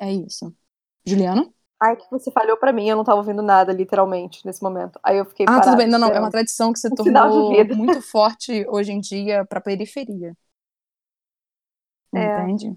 É 0.00 0.12
isso. 0.12 0.54
Juliana? 1.04 1.52
Ai, 1.80 1.96
que 1.96 2.10
você 2.10 2.30
falhou 2.32 2.56
para 2.56 2.72
mim, 2.72 2.88
eu 2.88 2.96
não 2.96 3.04
tava 3.04 3.18
ouvindo 3.18 3.40
nada, 3.40 3.72
literalmente, 3.72 4.44
nesse 4.44 4.62
momento. 4.62 4.98
Aí 5.02 5.16
eu 5.18 5.24
fiquei 5.24 5.46
Ah, 5.46 5.60
tudo 5.60 5.76
bem, 5.76 5.86
não, 5.86 5.98
não, 5.98 6.08
é 6.08 6.18
uma 6.18 6.30
tradição 6.30 6.72
que 6.72 6.78
se 6.78 6.88
um 6.92 6.94
tornou 6.94 7.54
muito 7.76 8.02
forte 8.02 8.66
hoje 8.68 8.92
em 8.92 9.00
dia 9.00 9.44
para 9.44 9.60
periferia. 9.60 10.36
É. 12.18 12.42
Entende? 12.42 12.76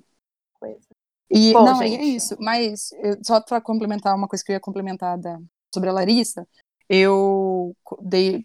Coisa. 0.60 0.88
E 1.30 1.54
Bom, 1.54 1.64
não, 1.64 1.78
gente. 1.78 1.96
é 1.96 2.04
isso. 2.04 2.36
Mas 2.40 2.90
só 3.24 3.40
para 3.42 3.62
complementar 3.62 4.16
uma 4.16 4.28
coisa 4.28 4.44
que 4.44 4.52
eu 4.52 4.56
ia 4.56 4.60
complementar 4.60 5.18
da, 5.18 5.40
sobre 5.74 5.90
a 5.90 5.94
Larissa, 5.94 6.48
eu 6.90 7.76
dei 8.02 8.44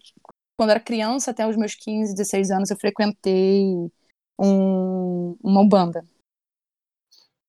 quando 0.57 0.71
era 0.71 0.79
criança, 0.79 1.29
até 1.31 1.47
os 1.47 1.55
meus 1.55 1.75
15, 1.75 2.15
16 2.15 2.49
anos, 2.49 2.71
eu 2.71 2.77
frequentei 2.77 3.63
um, 4.39 5.37
uma 5.43 5.67
banda. 5.67 6.03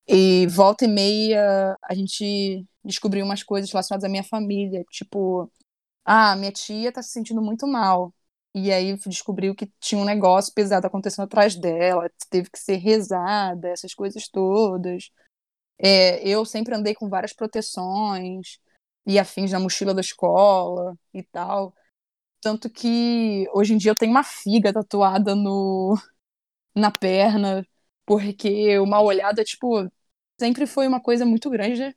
E 0.07 0.47
volta 0.47 0.85
e 0.85 0.87
meia 0.87 1.75
a 1.83 1.93
gente 1.95 2.65
descobriu 2.83 3.25
umas 3.25 3.43
coisas 3.43 3.71
relacionadas 3.71 4.03
à 4.05 4.09
minha 4.09 4.23
família, 4.23 4.83
tipo, 4.91 5.51
ah, 6.05 6.35
minha 6.35 6.51
tia 6.51 6.91
tá 6.91 7.01
se 7.01 7.11
sentindo 7.11 7.41
muito 7.41 7.67
mal. 7.67 8.13
E 8.53 8.71
aí 8.71 8.95
descobriu 9.07 9.55
que 9.55 9.71
tinha 9.79 10.01
um 10.01 10.05
negócio 10.05 10.53
pesado 10.53 10.87
acontecendo 10.87 11.25
atrás 11.25 11.55
dela, 11.55 12.09
teve 12.29 12.49
que 12.49 12.59
ser 12.59 12.77
rezada, 12.77 13.69
essas 13.69 13.93
coisas 13.93 14.27
todas. 14.27 15.11
É, 15.79 16.27
eu 16.27 16.45
sempre 16.45 16.75
andei 16.75 16.95
com 16.95 17.09
várias 17.09 17.33
proteções 17.33 18.59
e 19.05 19.19
afins 19.19 19.51
na 19.51 19.59
mochila 19.59 19.93
da 19.93 20.01
escola 20.01 20.97
e 21.13 21.23
tal. 21.23 21.75
Tanto 22.41 22.69
que 22.69 23.47
hoje 23.53 23.73
em 23.73 23.77
dia 23.77 23.91
eu 23.91 23.97
tenho 23.97 24.11
uma 24.11 24.23
figa 24.23 24.73
tatuada 24.73 25.35
no 25.35 25.95
na 26.75 26.91
perna, 26.91 27.65
porque 28.05 28.79
uma 28.79 29.01
olhada, 29.01 29.43
tipo, 29.43 29.89
sempre 30.39 30.65
foi 30.67 30.87
uma 30.87 31.01
coisa 31.01 31.25
muito 31.25 31.49
grande 31.49 31.95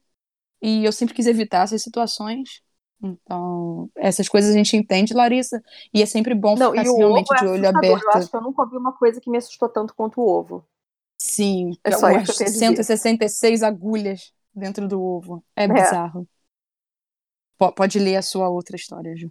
e 0.62 0.84
eu 0.84 0.92
sempre 0.92 1.14
quis 1.14 1.26
evitar 1.26 1.64
essas 1.64 1.82
situações. 1.82 2.62
Então, 3.02 3.90
essas 3.96 4.28
coisas 4.28 4.50
a 4.50 4.56
gente 4.56 4.76
entende, 4.76 5.12
Larissa, 5.12 5.60
e 5.92 6.00
é 6.00 6.06
sempre 6.06 6.34
bom 6.34 6.54
Não, 6.54 6.70
ficar 6.70 6.82
assim, 6.82 6.96
realmente 6.96 7.34
é 7.34 7.38
de 7.38 7.46
olho 7.46 7.68
aberto. 7.68 8.02
Eu 8.04 8.10
acho 8.12 8.30
que 8.30 8.36
eu 8.36 8.42
nunca 8.42 8.64
vi 8.66 8.76
uma 8.76 8.92
coisa 8.92 9.20
que 9.20 9.28
me 9.28 9.38
assustou 9.38 9.68
tanto 9.68 9.94
quanto 9.94 10.20
o 10.20 10.28
ovo. 10.28 10.64
Sim, 11.18 11.76
é 11.82 11.90
só 11.92 12.08
umas 12.08 12.34
166 12.34 13.62
agulhas 13.62 14.32
dentro 14.54 14.86
do 14.86 15.02
ovo. 15.02 15.44
É, 15.56 15.64
é. 15.64 15.68
bizarro. 15.68 16.28
Pode 17.76 17.98
ler 17.98 18.16
a 18.16 18.22
sua 18.22 18.48
outra 18.48 18.76
história, 18.76 19.16
Ju. 19.16 19.30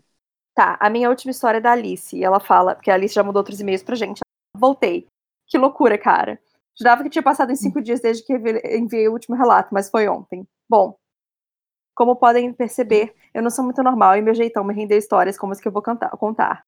Tá, 0.54 0.78
a 0.80 0.90
minha 0.90 1.10
última 1.10 1.32
história 1.32 1.58
é 1.58 1.62
da 1.62 1.72
Alice. 1.72 2.16
E 2.16 2.24
ela 2.24 2.40
fala, 2.40 2.76
porque 2.76 2.92
a 2.92 2.94
Alice 2.94 3.14
já 3.14 3.24
mudou 3.24 3.40
outros 3.40 3.60
e-mails 3.60 3.84
pra 3.84 3.96
gente. 3.96 4.20
Voltei. 4.56 5.08
Que 5.48 5.58
loucura, 5.58 5.98
cara. 5.98 6.40
Jurava 6.78 7.04
que 7.04 7.10
tinha 7.10 7.24
passado 7.24 7.52
em 7.52 7.56
cinco 7.56 7.80
hum. 7.80 7.82
dias 7.82 8.00
desde 8.00 8.24
que 8.24 8.34
enviei 8.34 9.08
o 9.08 9.14
último 9.14 9.36
relato, 9.36 9.74
mas 9.74 9.90
foi 9.90 10.08
ontem. 10.08 10.48
Bom, 10.70 10.96
como 11.96 12.16
podem 12.16 12.54
perceber, 12.54 13.16
eu 13.34 13.42
não 13.42 13.50
sou 13.50 13.64
muito 13.64 13.82
normal 13.84 14.18
e 14.18 14.22
meu 14.22 14.34
jeitão 14.34 14.64
me 14.64 14.74
rendeu 14.74 14.98
histórias 14.98 15.38
como 15.38 15.54
as 15.54 15.60
que 15.60 15.68
eu 15.68 15.72
vou 15.72 15.82
cantar, 15.82 16.10
contar. 16.12 16.66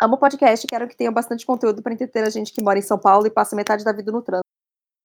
Amo 0.00 0.18
podcast 0.18 0.66
e 0.66 0.68
quero 0.68 0.88
que 0.88 0.96
tenha 0.96 1.12
bastante 1.12 1.46
conteúdo 1.46 1.82
para 1.82 1.92
entreter 1.92 2.24
a 2.24 2.30
gente 2.30 2.52
que 2.52 2.62
mora 2.62 2.78
em 2.78 2.82
São 2.82 2.98
Paulo 2.98 3.26
e 3.26 3.30
passa 3.30 3.54
metade 3.54 3.84
da 3.84 3.92
vida 3.92 4.10
no 4.10 4.22
trânsito. 4.22 4.48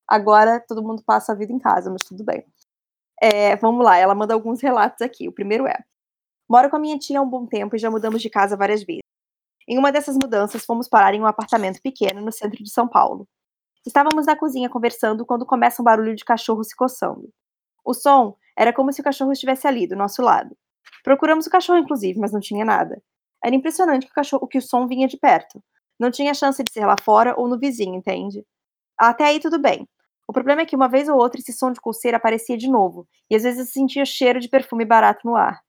Agora 0.07 0.59
todo 0.59 0.81
mundo 0.81 1.03
passa 1.05 1.33
a 1.33 1.35
vida 1.35 1.53
em 1.53 1.59
casa, 1.59 1.91
mas 1.91 2.03
tudo 2.03 2.23
bem. 2.23 2.45
É, 3.21 3.55
vamos 3.57 3.83
lá, 3.85 3.97
ela 3.97 4.15
manda 4.15 4.33
alguns 4.33 4.61
relatos 4.61 5.01
aqui. 5.01 5.27
O 5.27 5.31
primeiro 5.31 5.67
é: 5.67 5.83
Moro 6.49 6.69
com 6.69 6.77
a 6.77 6.79
minha 6.79 6.97
tia 6.97 7.19
há 7.19 7.21
um 7.21 7.29
bom 7.29 7.45
tempo 7.45 7.75
e 7.75 7.79
já 7.79 7.91
mudamos 7.91 8.21
de 8.21 8.29
casa 8.29 8.55
várias 8.55 8.83
vezes. 8.83 9.01
Em 9.67 9.77
uma 9.77 9.91
dessas 9.91 10.15
mudanças, 10.15 10.65
fomos 10.65 10.87
parar 10.87 11.13
em 11.13 11.21
um 11.21 11.25
apartamento 11.25 11.81
pequeno 11.81 12.21
no 12.21 12.31
centro 12.31 12.63
de 12.63 12.69
São 12.69 12.87
Paulo. 12.87 13.27
Estávamos 13.85 14.25
na 14.25 14.35
cozinha 14.35 14.69
conversando 14.69 15.25
quando 15.25 15.45
começa 15.45 15.81
um 15.81 15.85
barulho 15.85 16.15
de 16.15 16.23
cachorro 16.23 16.63
se 16.63 16.75
coçando. 16.75 17.29
O 17.83 17.93
som 17.93 18.35
era 18.57 18.73
como 18.73 18.91
se 18.91 19.01
o 19.01 19.03
cachorro 19.03 19.31
estivesse 19.31 19.67
ali, 19.67 19.87
do 19.87 19.95
nosso 19.95 20.21
lado. 20.21 20.57
Procuramos 21.03 21.45
o 21.45 21.49
cachorro, 21.49 21.79
inclusive, 21.79 22.19
mas 22.19 22.31
não 22.31 22.39
tinha 22.39 22.65
nada. 22.65 23.01
Era 23.43 23.55
impressionante 23.55 24.05
que 24.05 24.11
o, 24.11 24.15
cachorro, 24.15 24.47
que 24.47 24.57
o 24.57 24.61
som 24.61 24.87
vinha 24.87 25.07
de 25.07 25.17
perto. 25.17 25.63
Não 25.99 26.09
tinha 26.11 26.33
chance 26.33 26.63
de 26.63 26.71
ser 26.71 26.85
lá 26.85 26.95
fora 26.99 27.35
ou 27.37 27.47
no 27.47 27.59
vizinho, 27.59 27.95
entende? 27.95 28.43
Até 28.99 29.25
aí 29.25 29.39
tudo 29.39 29.59
bem. 29.59 29.87
O 30.27 30.33
problema 30.33 30.61
é 30.61 30.65
que 30.65 30.75
uma 30.75 30.89
vez 30.89 31.07
ou 31.07 31.17
outra 31.17 31.39
esse 31.39 31.53
som 31.53 31.71
de 31.71 31.79
coceira 31.79 32.17
aparecia 32.17 32.57
de 32.57 32.69
novo, 32.69 33.07
e 33.29 33.35
às 33.35 33.43
vezes 33.43 33.59
eu 33.59 33.65
sentia 33.65 34.03
cheiro 34.05 34.39
de 34.39 34.49
perfume 34.49 34.83
barato 34.83 35.21
no 35.25 35.35
ar. 35.35 35.61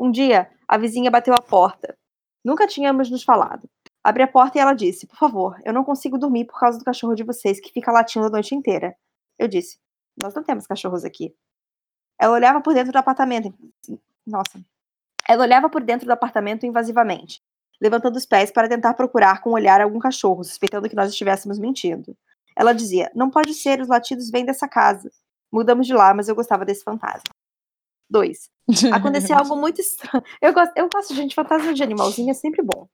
Um 0.00 0.10
dia, 0.10 0.50
a 0.66 0.76
vizinha 0.76 1.10
bateu 1.10 1.34
a 1.34 1.40
porta. 1.40 1.96
Nunca 2.44 2.66
tínhamos 2.66 3.10
nos 3.10 3.22
falado. 3.22 3.68
Abri 4.02 4.22
a 4.22 4.28
porta 4.28 4.58
e 4.58 4.60
ela 4.60 4.74
disse: 4.74 5.06
Por 5.06 5.16
favor, 5.16 5.60
eu 5.64 5.72
não 5.72 5.84
consigo 5.84 6.18
dormir 6.18 6.46
por 6.46 6.58
causa 6.58 6.78
do 6.78 6.84
cachorro 6.84 7.14
de 7.14 7.22
vocês 7.22 7.60
que 7.60 7.72
fica 7.72 7.92
latindo 7.92 8.26
a 8.26 8.30
noite 8.30 8.54
inteira. 8.54 8.94
Eu 9.38 9.46
disse: 9.46 9.78
Nós 10.20 10.34
não 10.34 10.42
temos 10.42 10.66
cachorros 10.66 11.04
aqui. 11.04 11.34
Ela 12.18 12.34
olhava 12.34 12.60
por 12.60 12.74
dentro 12.74 12.92
do 12.92 12.98
apartamento. 12.98 13.52
Nossa. 14.26 14.60
Ela 15.28 15.42
olhava 15.42 15.68
por 15.68 15.82
dentro 15.82 16.06
do 16.06 16.12
apartamento 16.12 16.66
invasivamente, 16.66 17.42
levantando 17.80 18.16
os 18.16 18.26
pés 18.26 18.50
para 18.50 18.68
tentar 18.68 18.94
procurar 18.94 19.40
com 19.40 19.50
o 19.50 19.54
olhar 19.54 19.80
algum 19.80 19.98
cachorro, 19.98 20.44
suspeitando 20.44 20.88
que 20.88 20.96
nós 20.96 21.10
estivéssemos 21.10 21.58
mentindo. 21.58 22.16
Ela 22.56 22.72
dizia: 22.72 23.10
Não 23.14 23.30
pode 23.30 23.54
ser, 23.54 23.80
os 23.80 23.88
latidos 23.88 24.30
vêm 24.30 24.44
dessa 24.44 24.68
casa. 24.68 25.10
Mudamos 25.50 25.86
de 25.86 25.94
lá, 25.94 26.12
mas 26.12 26.28
eu 26.28 26.34
gostava 26.34 26.64
desse 26.64 26.84
fantasma. 26.84 27.34
2. 28.10 28.50
Aconteceu 28.92 29.36
algo 29.36 29.56
muito 29.56 29.80
estranho. 29.80 30.22
Eu 30.40 30.52
gosto, 30.52 30.72
eu 30.76 30.88
gosto, 30.88 31.14
gente, 31.14 31.34
fantasma 31.34 31.72
de 31.72 31.82
animalzinho 31.82 32.30
é 32.30 32.34
sempre 32.34 32.62
bom. 32.62 32.88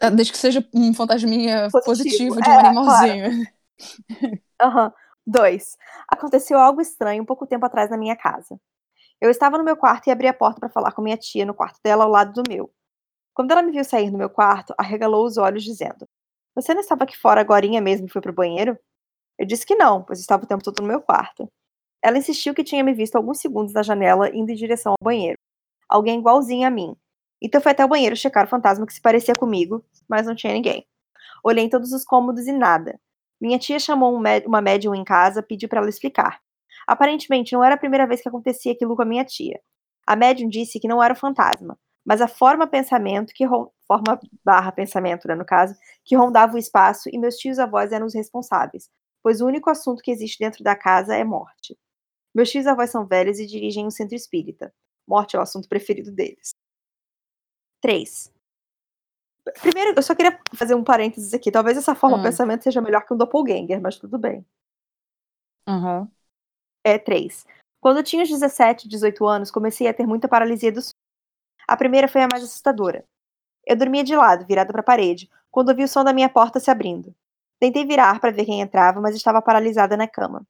Ah, 0.00 0.10
desde 0.10 0.32
que 0.32 0.38
seja 0.38 0.66
um 0.74 0.92
fantasminha 0.92 1.68
positivo, 1.70 1.84
positivo 1.84 2.42
de 2.42 2.48
um 2.48 2.52
é, 2.52 2.58
animalzinho. 2.58 3.46
Aham. 4.60 4.86
Uhum. 4.86 4.92
Dois. 5.26 5.76
Aconteceu 6.08 6.58
algo 6.58 6.80
estranho 6.80 7.24
pouco 7.24 7.46
tempo 7.46 7.64
atrás 7.64 7.90
na 7.90 7.96
minha 7.96 8.16
casa. 8.16 8.60
Eu 9.20 9.30
estava 9.30 9.56
no 9.56 9.64
meu 9.64 9.76
quarto 9.76 10.06
e 10.06 10.10
abri 10.10 10.28
a 10.28 10.34
porta 10.34 10.60
para 10.60 10.68
falar 10.68 10.92
com 10.92 11.00
minha 11.02 11.16
tia 11.16 11.46
no 11.46 11.54
quarto 11.54 11.78
dela 11.82 12.04
ao 12.04 12.10
lado 12.10 12.32
do 12.32 12.48
meu. 12.48 12.70
Quando 13.32 13.50
ela 13.50 13.62
me 13.62 13.72
viu 13.72 13.84
sair 13.84 14.10
do 14.10 14.18
meu 14.18 14.30
quarto, 14.30 14.74
arregalou 14.78 15.24
os 15.24 15.38
olhos 15.38 15.64
dizendo: 15.64 16.06
Você 16.54 16.74
não 16.74 16.80
estava 16.80 17.04
aqui 17.04 17.16
fora 17.16 17.40
agora 17.40 17.66
mesmo 17.80 18.06
e 18.06 18.10
foi 18.10 18.20
pro 18.20 18.32
banheiro? 18.32 18.78
Eu 19.38 19.46
disse 19.46 19.66
que 19.66 19.74
não, 19.74 20.02
pois 20.02 20.20
estava 20.20 20.44
o 20.44 20.46
tempo 20.46 20.62
todo 20.62 20.80
no 20.80 20.88
meu 20.88 21.00
quarto. 21.00 21.50
Ela 22.02 22.18
insistiu 22.18 22.54
que 22.54 22.62
tinha 22.62 22.84
me 22.84 22.92
visto 22.92 23.16
alguns 23.16 23.40
segundos 23.40 23.72
na 23.72 23.82
janela 23.82 24.28
indo 24.34 24.50
em 24.50 24.54
direção 24.54 24.92
ao 24.92 25.04
banheiro. 25.04 25.38
Alguém 25.88 26.18
igualzinho 26.18 26.66
a 26.66 26.70
mim. 26.70 26.94
Então 27.42 27.60
foi 27.60 27.72
até 27.72 27.84
o 27.84 27.88
banheiro 27.88 28.16
checar 28.16 28.44
o 28.44 28.48
fantasma 28.48 28.86
que 28.86 28.92
se 28.92 29.00
parecia 29.00 29.34
comigo, 29.34 29.84
mas 30.08 30.26
não 30.26 30.34
tinha 30.34 30.52
ninguém. 30.52 30.86
Olhei 31.42 31.64
em 31.64 31.68
todos 31.68 31.92
os 31.92 32.04
cômodos 32.04 32.46
e 32.46 32.52
nada. 32.52 33.00
Minha 33.44 33.58
tia 33.58 33.78
chamou 33.78 34.18
uma 34.46 34.62
médium 34.62 34.94
em 34.94 35.04
casa, 35.04 35.42
pediu 35.42 35.68
para 35.68 35.78
ela 35.80 35.88
explicar. 35.90 36.40
Aparentemente 36.86 37.52
não 37.52 37.62
era 37.62 37.74
a 37.74 37.78
primeira 37.78 38.06
vez 38.06 38.22
que 38.22 38.28
acontecia 38.30 38.72
aquilo 38.72 38.96
com 38.96 39.02
a 39.02 39.04
minha 39.04 39.22
tia. 39.22 39.60
A 40.06 40.16
médium 40.16 40.48
disse 40.48 40.80
que 40.80 40.88
não 40.88 41.02
era 41.02 41.12
o 41.12 41.16
fantasma, 41.16 41.78
mas 42.02 42.22
a 42.22 42.26
forma 42.26 42.66
pensamento 42.66 43.34
que 43.34 43.46
forma 43.86 44.18
barra 44.42 44.72
pensamento, 44.72 45.28
né, 45.28 45.34
no 45.34 45.44
caso, 45.44 45.74
que 46.06 46.16
rondava 46.16 46.54
o 46.54 46.58
espaço 46.58 47.10
e 47.12 47.18
meus 47.18 47.36
tios 47.36 47.58
avós 47.58 47.92
eram 47.92 48.06
os 48.06 48.14
responsáveis, 48.14 48.88
pois 49.22 49.42
o 49.42 49.46
único 49.46 49.68
assunto 49.68 50.02
que 50.02 50.10
existe 50.10 50.38
dentro 50.38 50.64
da 50.64 50.74
casa 50.74 51.14
é 51.14 51.22
morte. 51.22 51.76
Meus 52.34 52.50
tios 52.50 52.66
avós 52.66 52.88
são 52.88 53.06
velhos 53.06 53.38
e 53.38 53.46
dirigem 53.46 53.86
um 53.86 53.90
centro 53.90 54.16
espírita. 54.16 54.72
Morte 55.06 55.36
é 55.36 55.38
o 55.38 55.42
assunto 55.42 55.68
preferido 55.68 56.10
deles. 56.10 56.54
3. 57.82 58.33
Primeiro, 59.60 59.94
eu 59.96 60.02
só 60.02 60.14
queria 60.14 60.38
fazer 60.54 60.74
um 60.74 60.84
parênteses 60.84 61.34
aqui. 61.34 61.50
Talvez 61.50 61.76
essa 61.76 61.94
forma 61.94 62.16
de 62.16 62.22
hum. 62.22 62.24
pensamento 62.24 62.64
seja 62.64 62.80
melhor 62.80 63.04
que 63.04 63.12
um 63.12 63.16
doppelganger, 63.16 63.80
mas 63.80 63.98
tudo 63.98 64.18
bem. 64.18 64.44
Uhum. 65.68 66.08
É 66.82 66.98
3. 66.98 67.46
Quando 67.80 67.98
eu 67.98 68.02
tinha 68.02 68.22
uns 68.22 68.30
17, 68.30 68.88
18 68.88 69.26
anos, 69.26 69.50
comecei 69.50 69.86
a 69.86 69.94
ter 69.94 70.06
muita 70.06 70.28
paralisia 70.28 70.72
do 70.72 70.80
sono. 70.80 70.94
A 71.66 71.76
primeira 71.76 72.08
foi 72.08 72.22
a 72.22 72.28
mais 72.30 72.44
assustadora. 72.44 73.04
Eu 73.66 73.76
dormia 73.76 74.04
de 74.04 74.14
lado, 74.14 74.46
virada 74.46 74.72
para 74.72 74.80
a 74.80 74.84
parede, 74.84 75.30
quando 75.50 75.70
ouvi 75.70 75.84
o 75.84 75.88
som 75.88 76.04
da 76.04 76.12
minha 76.12 76.28
porta 76.28 76.60
se 76.60 76.70
abrindo. 76.70 77.14
Tentei 77.58 77.84
virar 77.86 78.20
para 78.20 78.30
ver 78.30 78.44
quem 78.44 78.60
entrava, 78.60 79.00
mas 79.00 79.16
estava 79.16 79.40
paralisada 79.40 79.96
na 79.96 80.06
cama. 80.06 80.46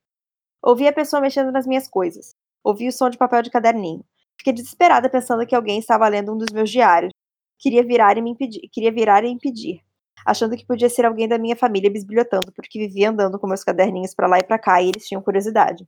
Ouvi 0.62 0.88
a 0.88 0.92
pessoa 0.92 1.20
mexendo 1.20 1.52
nas 1.52 1.66
minhas 1.66 1.87
coisas. 1.87 2.35
Ouvi 2.62 2.88
o 2.88 2.92
som 2.92 3.11
de 3.11 3.18
papel 3.18 3.42
de 3.42 3.50
caderninho. 3.50 4.04
Fiquei 4.37 4.52
desesperada 4.52 5.09
pensando 5.09 5.46
que 5.46 5.54
alguém 5.54 5.78
estava 5.78 6.09
lendo 6.09 6.33
um 6.33 6.38
dos 6.38 6.52
meus 6.52 6.70
diários. 6.70 7.12
Queria 7.58 7.82
virar 7.82 8.18
e 8.18 8.22
me 8.22 8.30
impedir, 8.30 8.68
queria 8.72 8.92
virar 8.92 9.24
e 9.24 9.28
impedir, 9.28 9.80
achando 10.26 10.56
que 10.56 10.66
podia 10.66 10.88
ser 10.88 11.04
alguém 11.06 11.28
da 11.28 11.38
minha 11.38 11.56
família 11.56 11.90
bisbilhotando, 11.90 12.52
porque 12.54 12.78
vivia 12.78 13.10
andando 13.10 13.38
com 13.38 13.46
meus 13.46 13.64
caderninhos 13.64 14.14
para 14.14 14.26
lá 14.26 14.38
e 14.38 14.44
para 14.44 14.58
cá 14.58 14.82
e 14.82 14.88
eles 14.88 15.06
tinham 15.06 15.22
curiosidade. 15.22 15.86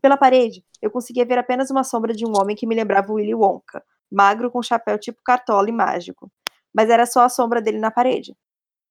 Pela 0.00 0.16
parede, 0.16 0.64
eu 0.80 0.90
conseguia 0.90 1.26
ver 1.26 1.38
apenas 1.38 1.70
uma 1.70 1.84
sombra 1.84 2.14
de 2.14 2.24
um 2.26 2.32
homem 2.36 2.56
que 2.56 2.66
me 2.66 2.74
lembrava 2.74 3.12
Willy 3.12 3.34
Wonka, 3.34 3.82
magro 4.10 4.50
com 4.50 4.62
chapéu 4.62 4.98
tipo 4.98 5.20
cartola 5.24 5.68
e 5.68 5.72
mágico. 5.72 6.30
Mas 6.74 6.88
era 6.88 7.04
só 7.06 7.22
a 7.22 7.28
sombra 7.28 7.60
dele 7.60 7.78
na 7.78 7.90
parede. 7.90 8.34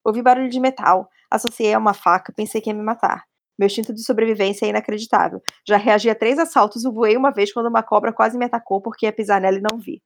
Ouvi 0.04 0.22
barulho 0.22 0.50
de 0.50 0.60
metal, 0.60 1.10
associei 1.30 1.74
a 1.74 1.80
uma 1.80 1.94
faca, 1.94 2.34
pensei 2.34 2.62
que 2.62 2.70
ia 2.70 2.74
me 2.74 2.84
matar 2.84 3.26
Meu 3.58 3.68
instinto 3.68 3.94
de 3.94 4.04
sobrevivência 4.04 4.66
é 4.66 4.70
inacreditável. 4.70 5.42
Já 5.68 5.78
reagi 5.78 6.10
a 6.10 6.16
três 6.16 6.40
assaltos 6.40 6.86
e 6.86 6.92
voei 6.92 7.18
uma 7.18 7.32
vez 7.32 7.52
quando 7.52 7.68
uma 7.68 7.84
cobra 7.84 8.14
quase 8.14 8.38
me 8.38 8.46
atacou 8.46 8.82
porque 8.82 9.06
ia 9.06 9.14
pisar 9.14 9.42
nela 9.42 9.58
e 9.58 9.62
não 9.62 9.78
vi. 9.78 10.02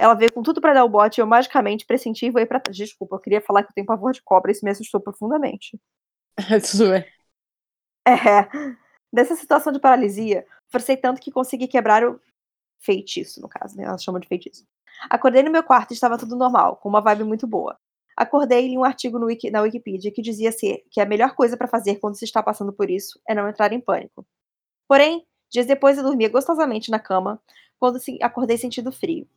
Ela 0.00 0.14
veio 0.14 0.32
com 0.32 0.42
tudo 0.42 0.60
para 0.60 0.74
dar 0.74 0.84
o 0.84 0.88
bote 0.88 1.20
e 1.20 1.22
eu 1.22 1.26
magicamente 1.26 1.84
pressenti 1.84 2.26
e 2.26 2.30
voei 2.30 2.46
pra 2.46 2.60
trás. 2.60 2.76
Desculpa, 2.76 3.16
eu 3.16 3.20
queria 3.20 3.40
falar 3.40 3.62
que 3.62 3.70
eu 3.70 3.74
tenho 3.74 3.86
pavor 3.86 4.12
de 4.12 4.22
cobra, 4.22 4.52
isso 4.52 4.64
me 4.64 4.70
assustou 4.70 5.00
profundamente. 5.00 5.78
Isso 6.62 6.84
é. 6.92 7.08
É. 8.06 8.48
Dessa 9.12 9.34
situação 9.34 9.72
de 9.72 9.80
paralisia, 9.80 10.46
forcei 10.70 10.96
tanto 10.96 11.20
que 11.20 11.32
consegui 11.32 11.66
quebrar 11.66 12.04
o 12.04 12.20
feitiço, 12.78 13.40
no 13.40 13.48
caso, 13.48 13.76
né? 13.76 13.84
Ela 13.84 13.98
chama 13.98 14.20
de 14.20 14.28
feitiço. 14.28 14.64
Acordei 15.10 15.42
no 15.42 15.50
meu 15.50 15.62
quarto 15.62 15.90
e 15.90 15.94
estava 15.94 16.16
tudo 16.16 16.36
normal, 16.36 16.76
com 16.76 16.88
uma 16.88 17.00
vibe 17.00 17.24
muito 17.24 17.46
boa. 17.46 17.78
Acordei 18.16 18.66
e 18.66 18.68
li 18.70 18.78
um 18.78 18.84
artigo 18.84 19.18
Wiki, 19.24 19.50
na 19.50 19.62
Wikipedia 19.62 20.10
que 20.10 20.20
dizia 20.20 20.50
ser 20.50 20.84
que 20.90 21.00
a 21.00 21.06
melhor 21.06 21.34
coisa 21.34 21.56
para 21.56 21.68
fazer 21.68 21.96
quando 21.96 22.16
se 22.16 22.24
está 22.24 22.42
passando 22.42 22.72
por 22.72 22.90
isso 22.90 23.20
é 23.28 23.34
não 23.34 23.48
entrar 23.48 23.72
em 23.72 23.80
pânico. 23.80 24.26
Porém, 24.88 25.24
dias 25.50 25.66
depois 25.66 25.98
eu 25.98 26.04
dormia 26.04 26.28
gostosamente 26.28 26.90
na 26.90 26.98
cama, 26.98 27.40
quando 27.78 27.98
acordei 28.20 28.58
sentindo 28.58 28.90
frio. 28.90 29.28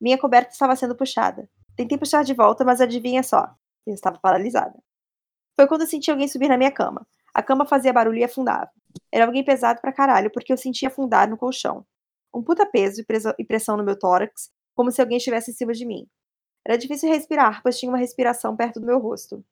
Minha 0.00 0.18
coberta 0.18 0.52
estava 0.52 0.74
sendo 0.74 0.96
puxada. 0.96 1.48
Tentei 1.76 1.98
puxar 1.98 2.24
de 2.24 2.34
volta, 2.34 2.64
mas 2.64 2.80
adivinha 2.80 3.22
só, 3.22 3.54
eu 3.86 3.94
estava 3.94 4.18
paralisada. 4.18 4.78
Foi 5.56 5.66
quando 5.66 5.82
eu 5.82 5.86
senti 5.86 6.10
alguém 6.10 6.28
subir 6.28 6.48
na 6.48 6.56
minha 6.56 6.70
cama. 6.70 7.06
A 7.34 7.42
cama 7.42 7.66
fazia 7.66 7.92
barulho 7.92 8.18
e 8.18 8.24
afundava. 8.24 8.70
Era 9.12 9.26
alguém 9.26 9.44
pesado 9.44 9.80
pra 9.80 9.92
caralho, 9.92 10.30
porque 10.30 10.52
eu 10.52 10.56
sentia 10.56 10.88
afundar 10.88 11.28
no 11.28 11.36
colchão. 11.36 11.84
Um 12.34 12.42
puta 12.42 12.64
peso 12.66 13.04
e 13.38 13.44
pressão 13.44 13.76
no 13.76 13.84
meu 13.84 13.98
tórax, 13.98 14.50
como 14.74 14.90
se 14.90 15.00
alguém 15.00 15.18
estivesse 15.18 15.50
em 15.50 15.54
cima 15.54 15.72
de 15.72 15.84
mim. 15.84 16.06
Era 16.66 16.78
difícil 16.78 17.08
respirar, 17.08 17.62
pois 17.62 17.78
tinha 17.78 17.90
uma 17.90 17.98
respiração 17.98 18.56
perto 18.56 18.80
do 18.80 18.86
meu 18.86 18.98
rosto. 18.98 19.44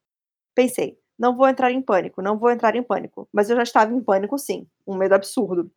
Pensei, 0.55 0.99
não 1.19 1.37
vou 1.37 1.49
entrar 1.49 1.71
em 1.71 1.83
pânico, 1.83 2.23
não 2.23 2.39
vou 2.39 2.51
entrar 2.51 2.75
em 2.77 2.83
pânico. 2.83 3.29
Mas 3.33 3.51
eu 3.51 3.57
já 3.57 3.63
estava 3.63 3.93
em 3.93 4.03
pânico, 4.03 4.39
sim. 4.39 4.67
Um 4.87 4.97
medo 4.97 5.15
absurdo. 5.15 5.71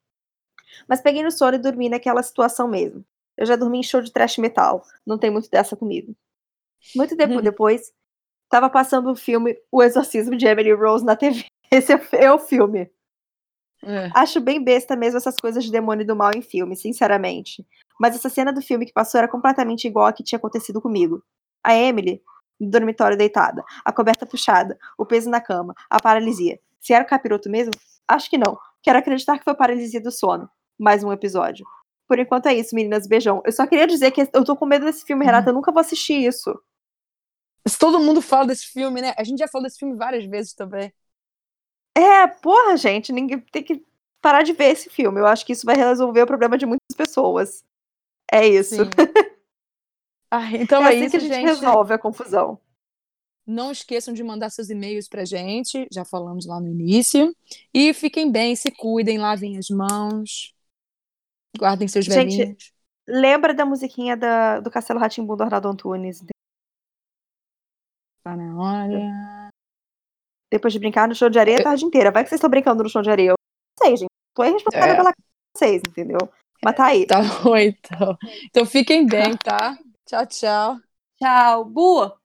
Mas 0.87 1.01
peguei 1.01 1.23
no 1.23 1.31
sono 1.31 1.55
e 1.55 1.59
dormi 1.59 1.89
naquela 1.89 2.23
situação 2.23 2.67
mesmo. 2.67 3.03
Eu 3.37 3.45
já 3.45 3.55
dormi 3.55 3.79
em 3.79 3.83
show 3.83 4.01
de 4.01 4.11
trash 4.11 4.37
metal. 4.37 4.83
Não 5.05 5.17
tem 5.17 5.29
muito 5.29 5.49
dessa 5.49 5.75
comigo. 5.75 6.15
Muito 6.95 7.15
tempo 7.15 7.41
depois, 7.41 7.91
estava 8.43 8.69
passando 8.69 9.11
o 9.11 9.15
filme 9.15 9.57
O 9.71 9.81
Exorcismo 9.81 10.35
de 10.35 10.45
Emily 10.45 10.73
Rose 10.73 11.05
na 11.05 11.15
TV. 11.15 11.45
Esse 11.71 11.93
é 12.11 12.31
o 12.31 12.39
filme. 12.39 12.89
É. 13.83 14.09
Acho 14.13 14.39
bem 14.39 14.63
besta 14.63 14.95
mesmo 14.95 15.17
essas 15.17 15.37
coisas 15.37 15.63
de 15.63 15.71
demônio 15.71 16.05
do 16.05 16.15
mal 16.15 16.31
em 16.35 16.41
filme, 16.41 16.75
sinceramente. 16.75 17.65
Mas 17.99 18.15
essa 18.15 18.29
cena 18.29 18.53
do 18.53 18.61
filme 18.61 18.85
que 18.85 18.93
passou 18.93 19.17
era 19.17 19.27
completamente 19.27 19.87
igual 19.87 20.05
a 20.05 20.13
que 20.13 20.23
tinha 20.23 20.37
acontecido 20.37 20.81
comigo. 20.81 21.23
A 21.63 21.73
Emily, 21.75 22.21
no 22.59 22.69
dormitório 22.69 23.17
deitada, 23.17 23.63
a 23.83 23.91
coberta 23.91 24.25
puxada, 24.25 24.77
o 24.97 25.05
peso 25.05 25.29
na 25.29 25.41
cama, 25.41 25.73
a 25.89 25.99
paralisia. 25.99 26.59
Se 26.79 26.93
era 26.93 27.03
o 27.03 27.07
capiroto 27.07 27.49
mesmo? 27.49 27.71
Acho 28.07 28.29
que 28.29 28.37
não. 28.37 28.57
Quero 28.83 28.99
acreditar 28.99 29.37
que 29.37 29.43
foi 29.43 29.55
paralisia 29.55 30.01
do 30.01 30.11
sono. 30.11 30.49
Mais 30.77 31.03
um 31.03 31.11
episódio. 31.11 31.65
Por 32.11 32.19
enquanto 32.19 32.47
é 32.47 32.53
isso, 32.53 32.75
meninas. 32.75 33.07
Beijão. 33.07 33.41
Eu 33.45 33.53
só 33.53 33.65
queria 33.65 33.87
dizer 33.87 34.11
que 34.11 34.27
eu 34.33 34.43
tô 34.43 34.53
com 34.53 34.65
medo 34.65 34.83
desse 34.83 35.05
filme, 35.05 35.23
Renata. 35.23 35.49
Eu 35.49 35.53
nunca 35.53 35.71
vou 35.71 35.79
assistir 35.79 36.15
isso. 36.15 36.53
Todo 37.79 38.01
mundo 38.01 38.21
fala 38.21 38.47
desse 38.47 38.65
filme, 38.65 39.01
né? 39.01 39.13
A 39.17 39.23
gente 39.23 39.39
já 39.39 39.47
falou 39.47 39.63
desse 39.63 39.79
filme 39.79 39.95
várias 39.95 40.25
vezes 40.25 40.53
também. 40.53 40.91
É, 41.95 42.27
porra, 42.27 42.75
gente, 42.75 43.13
ninguém 43.13 43.39
tem 43.39 43.63
que 43.63 43.81
parar 44.21 44.43
de 44.43 44.51
ver 44.51 44.71
esse 44.71 44.89
filme. 44.89 45.21
Eu 45.21 45.25
acho 45.25 45.45
que 45.45 45.53
isso 45.53 45.65
vai 45.65 45.77
resolver 45.77 46.23
o 46.23 46.27
problema 46.27 46.57
de 46.57 46.65
muitas 46.65 46.97
pessoas. 46.97 47.63
É 48.29 48.45
isso. 48.45 48.75
ah, 50.29 50.51
então 50.57 50.85
é, 50.85 50.87
é 50.87 50.89
assim 50.89 51.05
isso, 51.05 51.11
que 51.11 51.15
a 51.15 51.19
gente, 51.21 51.33
gente, 51.33 51.45
resolve 51.45 51.93
a 51.93 51.97
confusão. 51.97 52.59
Não 53.47 53.71
esqueçam 53.71 54.13
de 54.13 54.21
mandar 54.21 54.49
seus 54.49 54.69
e-mails 54.69 55.07
pra 55.07 55.23
gente, 55.23 55.87
já 55.89 56.03
falamos 56.03 56.45
lá 56.45 56.59
no 56.59 56.67
início. 56.67 57.33
E 57.73 57.93
fiquem 57.93 58.29
bem, 58.29 58.53
se 58.53 58.69
cuidem, 58.69 59.17
lavem 59.17 59.57
as 59.57 59.69
mãos, 59.69 60.53
guardem 61.57 61.87
seus 61.87 62.05
gente, 62.05 62.37
velhinhos. 62.37 62.73
Lembra 63.07 63.53
da 63.53 63.65
musiquinha 63.65 64.15
da, 64.15 64.59
do 64.59 64.71
Castelo 64.71 64.99
Ratimbu 64.99 65.35
do 65.35 65.43
Arnaldo 65.43 65.67
Antunes? 65.67 66.23
Tá 68.23 68.35
na 68.35 68.55
hora. 68.57 69.49
Depois 70.51 70.73
de 70.73 70.79
brincar 70.79 71.07
no 71.07 71.15
show 71.15 71.29
de 71.29 71.39
areia 71.39 71.59
a 71.59 71.63
tarde 71.63 71.85
inteira. 71.85 72.11
Vai 72.11 72.23
que 72.23 72.29
vocês 72.29 72.37
estão 72.37 72.49
brincando 72.49 72.83
no 72.83 72.89
show 72.89 73.01
de 73.01 73.09
areia. 73.09 73.29
Eu 73.29 73.35
não 73.79 73.87
sei, 73.87 73.97
gente. 73.97 74.11
Tô 74.35 74.41
aí 74.43 74.51
responsável 74.51 74.93
é. 74.93 74.95
pela 74.95 75.13
vocês, 75.55 75.81
entendeu? 75.87 76.19
Mas 76.63 76.75
tá 76.75 76.85
aí. 76.85 77.05
Tá 77.05 77.21
bom, 77.43 77.57
então. 77.57 78.17
Então 78.45 78.65
fiquem 78.65 79.05
bem, 79.05 79.35
tá? 79.37 79.77
Tchau, 80.05 80.25
tchau. 80.27 80.77
Tchau. 81.17 81.65
Boa! 81.65 82.20